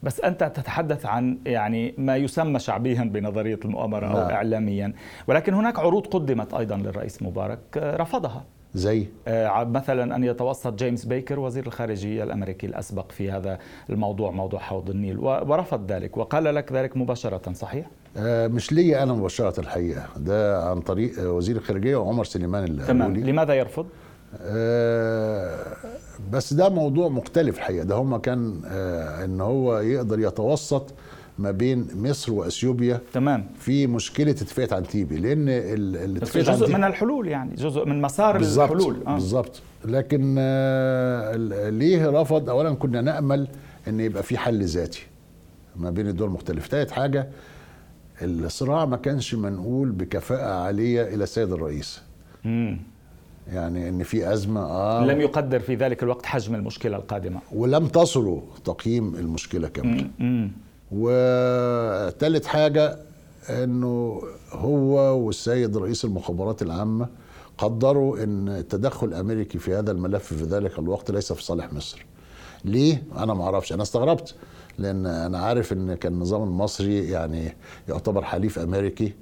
بس 0.03 0.19
أنت 0.19 0.43
تتحدث 0.43 1.05
عن 1.05 1.37
يعني 1.45 1.93
ما 1.97 2.15
يسمى 2.15 2.59
شعبيا 2.59 3.03
بنظرية 3.03 3.59
المؤامرة 3.65 4.07
أو 4.07 4.13
نعم. 4.13 4.31
اعلاميا. 4.31 4.93
ولكن 5.27 5.53
هناك 5.53 5.79
عروض 5.79 6.07
قدمت 6.07 6.53
أيضا 6.53 6.77
للرئيس 6.77 7.21
مبارك 7.23 7.59
آه، 7.77 7.95
رفضها. 7.97 8.43
زي؟ 8.73 9.07
آه، 9.27 9.63
مثلا 9.63 10.15
أن 10.15 10.23
يتوسط 10.23 10.73
جيمس 10.73 11.05
بيكر 11.05 11.39
وزير 11.39 11.67
الخارجية 11.67 12.23
الأمريكي 12.23 12.67
الأسبق 12.67 13.11
في 13.11 13.31
هذا 13.31 13.59
الموضوع 13.89 14.31
موضوع 14.31 14.59
حوض 14.59 14.89
النيل 14.89 15.19
ورفض 15.19 15.91
ذلك 15.91 16.17
وقال 16.17 16.43
لك 16.43 16.71
ذلك 16.71 16.97
مباشرة 16.97 17.53
صحيح؟ 17.53 17.85
آه، 18.17 18.47
مش 18.47 18.71
ليا 18.73 19.03
أنا 19.03 19.13
مباشرة 19.13 19.59
الحقيقة. 19.59 20.05
ده 20.17 20.63
عن 20.69 20.81
طريق 20.81 21.13
وزير 21.19 21.55
الخارجية 21.55 21.95
وعمر 21.95 22.23
سليمان 22.23 22.63
اللي 22.63 22.85
تمام. 22.85 23.17
لماذا 23.17 23.53
يرفض؟ 23.53 23.85
آه، 24.41 25.57
بس 26.31 26.53
ده 26.53 26.69
موضوع 26.69 27.09
مختلف 27.09 27.57
الحقيقة. 27.57 27.83
ده 27.83 27.95
هما 27.95 28.17
كان 28.17 28.61
آه، 28.67 29.25
إن 29.25 29.41
هو 29.41 29.79
يقدر 29.79 30.19
يتوسط 30.19 30.93
ما 31.39 31.51
بين 31.51 31.87
مصر 31.95 32.33
وإثيوبيا 32.33 32.99
تمام. 33.13 33.47
في 33.59 33.87
مشكلة 33.87 34.31
اتفاقيه 34.31 34.77
انتيبي 34.77 35.17
لأن 35.17 35.49
ال- 35.49 35.91
بس 35.91 35.99
الاتفاقيه 36.05 36.41
جزء 36.41 36.51
عنتيبي- 36.65 36.73
من 36.77 36.83
الحلول 36.83 37.27
يعني 37.27 37.55
جزء 37.55 37.85
من 37.85 38.01
مسار 38.01 38.37
بالظبط 38.37 38.71
الحلول. 38.71 39.03
آه. 39.07 39.13
بالظبط. 39.13 39.61
لكن 39.85 40.35
آه، 40.39 41.35
ليه 41.69 42.09
رفض؟ 42.21 42.49
اولا 42.49 42.73
كنا 42.75 43.01
نأمل 43.01 43.47
إن 43.87 43.99
يبقى 43.99 44.23
في 44.23 44.37
حل 44.37 44.63
ذاتي 44.63 45.03
ما 45.75 45.89
بين 45.89 46.07
الدول 46.07 46.27
المختلفة. 46.27 46.67
تالت 46.69 46.91
حاجة 46.91 47.27
الصراع 48.21 48.85
ما 48.85 48.97
كانش 48.97 49.35
منقول 49.35 49.91
بكفاءة 49.91 50.53
عالية 50.53 51.01
إلى 51.03 51.23
السيد 51.23 51.51
الرئيس. 51.51 52.01
مم. 52.45 52.79
يعني 53.53 53.89
إن 53.89 54.03
في 54.03 54.33
أزمة 54.33 54.61
آه. 54.61 55.05
لم 55.05 55.21
يقدر 55.21 55.59
في 55.59 55.75
ذلك 55.75 56.03
الوقت 56.03 56.25
حجم 56.25 56.55
المشكلة 56.55 56.97
القادمة. 56.97 57.39
ولم 57.51 57.87
تصلوا 57.87 58.41
تقييم 58.65 59.15
المشكلة 59.15 59.67
كامله. 59.67 60.09
وثالث 60.91 62.45
حاجة 62.45 62.97
إنه 63.49 64.21
هو 64.51 65.17
والسيد 65.19 65.77
رئيس 65.77 66.05
المخابرات 66.05 66.61
العامة 66.61 67.07
قدروا 67.57 68.23
إن 68.23 68.49
التدخل 68.49 69.07
الأمريكي 69.07 69.59
في 69.59 69.75
هذا 69.75 69.91
الملف 69.91 70.33
في 70.33 70.43
ذلك 70.43 70.79
الوقت 70.79 71.11
ليس 71.11 71.33
في 71.33 71.43
صالح 71.43 71.73
مصر. 71.73 72.05
ليه؟ 72.65 73.03
أنا 73.17 73.33
ما 73.33 73.43
أعرفش. 73.43 73.73
أنا 73.73 73.81
استغربت 73.81 74.35
لأن 74.77 75.05
أنا 75.05 75.37
عارف 75.39 75.73
إن 75.73 75.93
كان 75.95 76.13
النظام 76.13 76.43
المصري 76.43 77.09
يعني 77.09 77.55
يعتبر 77.89 78.23
حليف 78.23 78.59
أمريكي. 78.59 79.13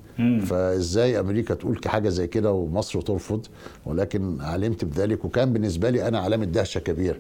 فإزاي 0.46 1.20
أمريكا 1.20 1.54
تقول 1.54 1.82
حاجة 1.86 2.10
زي 2.10 2.28
كده 2.28 2.52
ومصر 2.52 3.02
ترفض؟ 3.02 3.46
ولكن 3.86 4.42
علمت 4.42 4.86
بذلك 4.86 5.26
وكان 5.26 5.54
بالنسبة 5.54 5.90
لي 5.90 6.08
أنا 6.08 6.20
علامة 6.20 6.46
دهشة 6.46 6.80
كبيره 6.80 7.18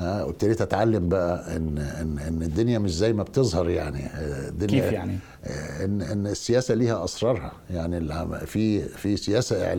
وابتديت 0.00 0.60
اتعلم 0.60 1.08
بقى 1.08 1.56
ان 1.56 1.78
ان 1.78 2.18
ان 2.18 2.42
الدنيا 2.42 2.78
مش 2.78 2.94
زي 2.96 3.12
ما 3.12 3.22
بتظهر 3.22 3.68
يعني. 3.70 4.06
آه، 4.06 4.48
الدنيا 4.48 4.82
كيف 4.82 4.92
يعني؟ 4.92 5.18
آه، 5.44 5.84
ان 5.84 6.02
ان 6.02 6.26
السياسة 6.26 6.74
ليها 6.74 7.04
أسرارها. 7.04 7.52
يعني 7.70 8.00
في 8.46 8.80
في 8.80 9.16
سياسة 9.16 9.74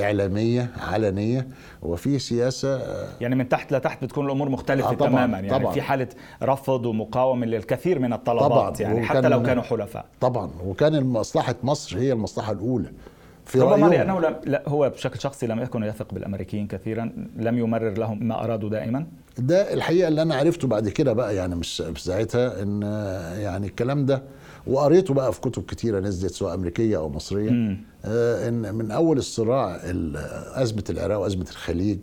إعلامية 0.00 0.70
علنية 0.80 1.48
وفي 1.82 2.18
سياسة 2.18 2.76
آه، 2.76 3.08
يعني 3.20 3.34
من 3.34 3.48
تحت 3.48 3.72
لتحت 3.72 4.04
بتكون 4.04 4.26
الأمور 4.26 4.48
مختلفة 4.48 4.90
آه، 4.90 4.94
طبعاً، 4.94 5.10
تماما. 5.10 5.38
يعني 5.38 5.50
طبعاً. 5.58 5.72
في 5.74 5.82
حالة 5.82 6.08
رفض 6.42 6.86
ومقاومة 6.86 7.46
للكثير 7.46 7.98
من 7.98 8.12
الطلبات 8.12 8.50
طبعاً، 8.50 8.74
يعني 8.80 9.02
حتى 9.06 9.28
لو 9.28 9.42
كانوا 9.42 9.62
حلفاء. 9.62 10.06
طبعا. 10.20 10.50
وكان 10.66 11.04
مصلحه 11.04 11.54
مصر 11.62 11.98
هي 11.98 12.12
المصلحة 12.12 12.52
الأولى. 12.52 12.90
في 13.48 13.60
ربما 13.60 13.74
رايهم 13.86 13.90
لأنه 13.92 14.20
لم 14.20 14.36
لا 14.44 14.62
هو 14.68 14.90
بشكل 14.90 15.20
شخصي 15.20 15.46
لم 15.46 15.58
يكن 15.62 15.82
يثق 15.82 16.14
بالأمريكيين 16.14 16.66
كثيرا 16.66 17.12
لم 17.36 17.58
يمرر 17.58 17.98
لهم 17.98 18.24
ما 18.28 18.44
أرادوا 18.44 18.68
دائما. 18.70 19.06
ده 19.38 19.74
الحقيقة 19.74 20.08
اللي 20.08 20.22
أنا 20.22 20.34
عرفته 20.34 20.68
بعد 20.68 20.88
كده 20.88 21.12
بقى 21.12 21.36
يعني 21.36 21.54
مش 21.56 21.80
مش 21.80 22.04
ساعتها 22.04 22.62
إن 22.62 22.82
آه، 22.84 23.34
يعني 23.38 23.66
الكلام 23.66 24.06
ده 24.06 24.22
وقريته 24.66 25.14
بقى 25.14 25.32
في 25.32 25.40
كتب 25.40 25.62
كتيرة 25.62 26.00
نزلت 26.00 26.32
سواء 26.32 26.54
أمريكية 26.54 26.96
أو 26.96 27.08
مصرية. 27.08 27.76
آه 28.04 28.48
إن 28.48 28.74
من 28.74 28.90
أول 28.90 29.18
الصراع 29.18 29.76
ال- 29.84 30.16
ازمه 30.62 30.84
العراق 30.90 31.18
وازمه 31.18 31.46
الخليج 31.50 31.98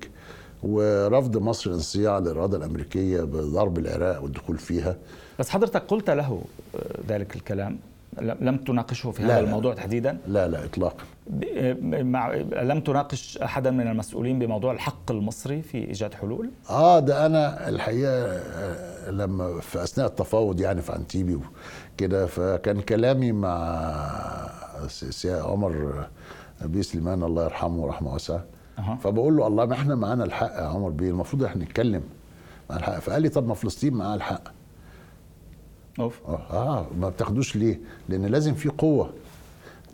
ورفض 0.64 1.38
مصر 1.38 1.70
الانصياع 1.70 2.20
للإرادة 2.20 2.58
الأمريكية 2.58 3.22
بضرب 3.22 3.78
العراق 3.80 4.24
والدخول 4.24 4.58
فيها. 4.58 4.98
بس 5.40 5.50
حضرتك 5.50 5.82
قلت 5.88 6.10
له 6.10 6.42
آه، 6.76 6.80
ذلك 7.10 7.36
الكلام 7.36 7.78
لم 8.22 8.38
لم 8.42 8.58
تناقشه 8.58 9.12
في 9.12 9.24
لا، 9.24 9.28
هذا 9.34 9.42
لا. 9.42 9.48
الموضوع 9.48 9.74
تحديدا؟ 9.74 10.18
لا 10.28 10.48
لا 10.48 10.66
اطلاقا. 10.66 11.04
مع 12.04 12.34
لم 12.62 12.80
تناقش 12.80 13.38
احدا 13.38 13.72
من 13.72 13.88
المسؤولين 13.88 14.40
بموضوع 14.40 14.72
الحق 14.72 15.12
المصري 15.12 15.62
في 15.62 15.78
إيجاد 15.78 16.14
حلول؟ 16.14 16.50
آه 16.70 17.00
ده 17.00 17.26
أنا 17.26 17.70
الحقيقة 17.70 18.12
آه، 18.12 19.12
لما 19.12 19.60
في 19.62 19.84
أثناء 19.84 20.08
التفاوض 20.08 20.60
يعني 20.62 20.82
في 20.82 20.96
أنتيبي 20.96 21.40
وكده 21.94 22.26
فكان 22.26 22.82
كلامي 22.82 23.32
مع 23.32 24.50
سي 24.88 25.34
عمر 25.34 26.06
بيه 26.62 26.82
سليمان 26.82 27.24
الله 27.24 27.44
يرحمه 27.44 27.78
ورحمه 27.84 28.14
واسعه. 28.14 28.44
أها. 28.80 28.96
فبقول 29.04 29.38
له 29.38 29.48
الله 29.48 29.66
ما 29.66 29.74
إحنا 29.74 29.96
معانا 29.96 30.24
الحق 30.24 30.52
يا 30.56 30.68
عمر 30.68 30.90
بيه 30.90 31.10
المفروض 31.10 31.44
إحنا 31.44 31.64
نتكلم 31.64 32.04
مع 32.70 32.76
الحق. 32.78 33.00
فقال 33.00 33.22
لي 33.22 33.30
طب 33.30 33.48
ما 33.48 33.54
فلسطين 33.54 33.94
معاها 33.94 34.16
الحق. 34.16 34.42
آه 36.28 36.40
آه، 36.52 36.86
ما 37.00 37.10
بتاخدوش 37.10 37.56
ليه؟ 37.56 37.80
لأن 38.10 38.26
لازم 38.26 38.54
في 38.54 38.70
قوة 38.70 39.14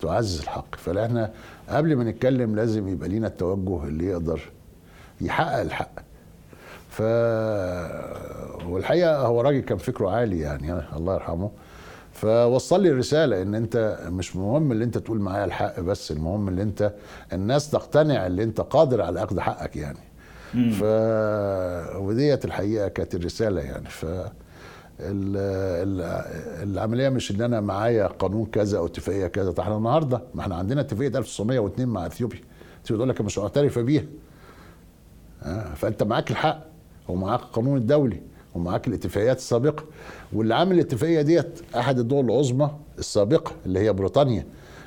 تعزز 0.01 0.41
الحق. 0.41 0.75
فاحنا 0.75 1.31
قبل 1.69 1.95
ما 1.95 2.03
نتكلم 2.03 2.55
لازم 2.55 2.87
يبقى 2.87 3.09
لينا 3.09 3.27
التوجه 3.27 3.83
اللي 3.83 4.05
يقدر 4.05 4.41
يحقق 5.21 5.59
الحق. 5.59 5.91
ف 6.89 7.01
والحقيقة 8.69 9.17
هو 9.25 9.41
راجل 9.41 9.59
كان 9.59 9.77
فكره 9.77 10.09
عالي 10.09 10.39
يعني 10.39 10.73
الله 10.95 11.13
يرحمه. 11.13 11.51
فوصل 12.13 12.83
لي 12.83 12.89
الرسالة 12.89 13.41
إن 13.41 13.55
أنت 13.55 13.99
مش 14.07 14.35
مهم 14.35 14.71
اللي 14.71 14.83
أنت 14.83 14.97
تقول 14.97 15.19
معايا 15.19 15.45
الحق 15.45 15.79
بس 15.79 16.11
المهم 16.11 16.47
اللي 16.47 16.61
أنت 16.63 16.93
الناس 17.33 17.69
تقتنع 17.71 18.27
اللي 18.27 18.43
أنت 18.43 18.61
قادر 18.61 19.01
على 19.01 19.23
أخذ 19.23 19.39
حقك 19.39 19.75
يعني. 19.75 19.99
ف 20.71 20.83
وديت 21.97 22.45
الحقيقة 22.45 22.87
كانت 22.87 23.15
الرسالة 23.15 23.61
يعني. 23.61 23.89
ف 23.89 24.05
العملية 26.63 27.09
مش 27.09 27.31
إن 27.31 27.41
أنا 27.41 27.61
معايا 27.61 28.07
قانون 28.07 28.45
كذا 28.45 28.77
أو 28.77 28.85
اتفاقية 28.85 29.27
كذا. 29.27 29.51
طب 29.51 29.59
إحنا 29.59 29.77
النهارده 29.77 30.21
ما 30.35 30.41
إحنا 30.41 30.55
عندنا 30.55 30.81
اتفاقية 30.81 31.17
1902 31.17 31.87
مع 31.89 32.05
إثيوبيا. 32.05 32.39
اثيوبيا 32.85 33.05
تقول 33.05 33.09
لك 33.09 33.21
مش 33.21 33.37
معترفه 33.37 33.81
بيها. 33.81 34.03
آه، 35.43 35.73
فأنت 35.73 36.03
معاك 36.03 36.31
الحق 36.31 36.65
ومعاك 37.07 37.39
القانون 37.39 37.77
الدولي 37.77 38.21
ومعاك 38.55 38.87
الاتفاقيات 38.87 39.37
السابقة. 39.37 39.83
واللي 40.33 40.55
عامل 40.55 40.75
الاتفاقية 40.75 41.21
ديت 41.21 41.59
أحد 41.75 41.99
الدول 41.99 42.25
العظمى 42.25 42.71
السابقة 42.99 43.51
اللي 43.65 43.79
هي 43.79 43.93
بريطانيا 43.93 44.45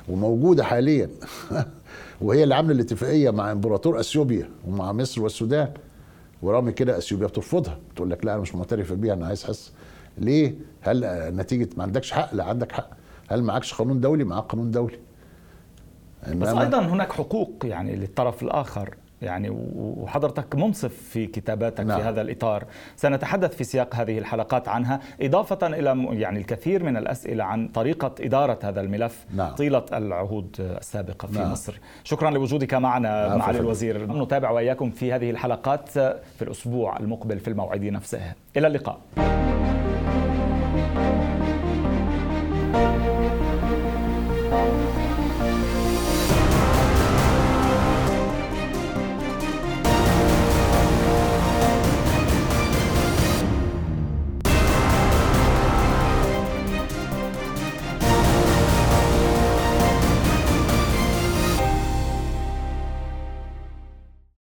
وموجودة 0.09 0.63
حاليا. 0.63 1.09
وهي 2.21 2.43
اللي 2.43 2.55
عاملة 2.55 2.71
الاتفاقية 2.73 3.29
مع 3.29 3.51
إمبراطور 3.51 3.99
إثيوبيا 3.99 4.49
ومع 4.67 4.91
مصر 4.91 5.21
والسودان. 5.21 5.69
ورغم 6.41 6.69
كده 6.69 6.97
إثيوبيا 6.97 7.27
بترفضها. 7.27 7.79
بتقول 7.93 8.09
لك 8.09 8.25
لا 8.25 8.33
أنا 8.33 8.41
مش 8.41 8.55
معترفه 8.55 8.95
بيها 8.95 9.13
أنا 9.13 9.27
عايز 9.27 9.43
حس 9.43 9.71
ليه؟ 10.17 10.53
هل 10.81 11.05
نتيجة 11.35 11.69
ما 11.77 11.83
عندكش 11.83 12.11
حق؟ 12.11 12.33
لا 12.33 12.43
عندك 12.43 12.71
حق. 12.71 12.89
هل 13.29 13.43
معكش 13.43 13.73
قانون 13.73 14.01
دولي؟ 14.01 14.23
معاك 14.23 14.43
قانون 14.43 14.71
دولي. 14.71 14.99
بس 16.35 16.47
أيضا 16.47 16.79
هناك 16.79 17.13
حقوق 17.13 17.51
يعني 17.63 17.95
للطرف 17.95 18.43
الآخر. 18.43 18.95
يعني 19.21 19.49
وحضرتك 19.75 20.55
منصف 20.55 20.93
في 20.93 21.27
كتاباتك 21.27 21.79
نعم. 21.85 21.99
في 21.99 22.03
هذا 22.03 22.21
الإطار. 22.21 22.63
سنتحدث 22.95 23.55
في 23.55 23.63
سياق 23.63 23.95
هذه 23.95 24.17
الحلقات 24.17 24.67
عنها 24.67 24.99
إضافة 25.21 25.67
إلى 25.67 26.07
يعني 26.11 26.39
الكثير 26.39 26.83
من 26.83 26.97
الأسئلة 26.97 27.43
عن 27.43 27.67
طريقة 27.67 28.15
إدارة 28.19 28.59
هذا 28.63 28.81
الملف 28.81 29.25
نعم. 29.35 29.55
طيلة 29.55 29.85
العهود 29.93 30.55
السابقة 30.59 31.27
في 31.27 31.39
نعم. 31.39 31.51
مصر. 31.51 31.79
شكرا 32.03 32.31
لوجودك 32.31 32.73
معنا 32.73 33.09
عفواً. 33.09 33.37
معالي 33.37 33.59
الوزير. 33.59 34.23
نتابع 34.23 34.49
وإياكم 34.49 34.89
في 34.89 35.13
هذه 35.13 35.29
الحلقات 35.29 35.89
في 35.89 36.41
الأسبوع 36.41 36.99
المقبل 36.99 37.39
في 37.39 37.47
الموعد 37.47 37.83
نفسه. 37.83 38.33
إلى 38.57 38.67
اللقاء. 38.67 38.99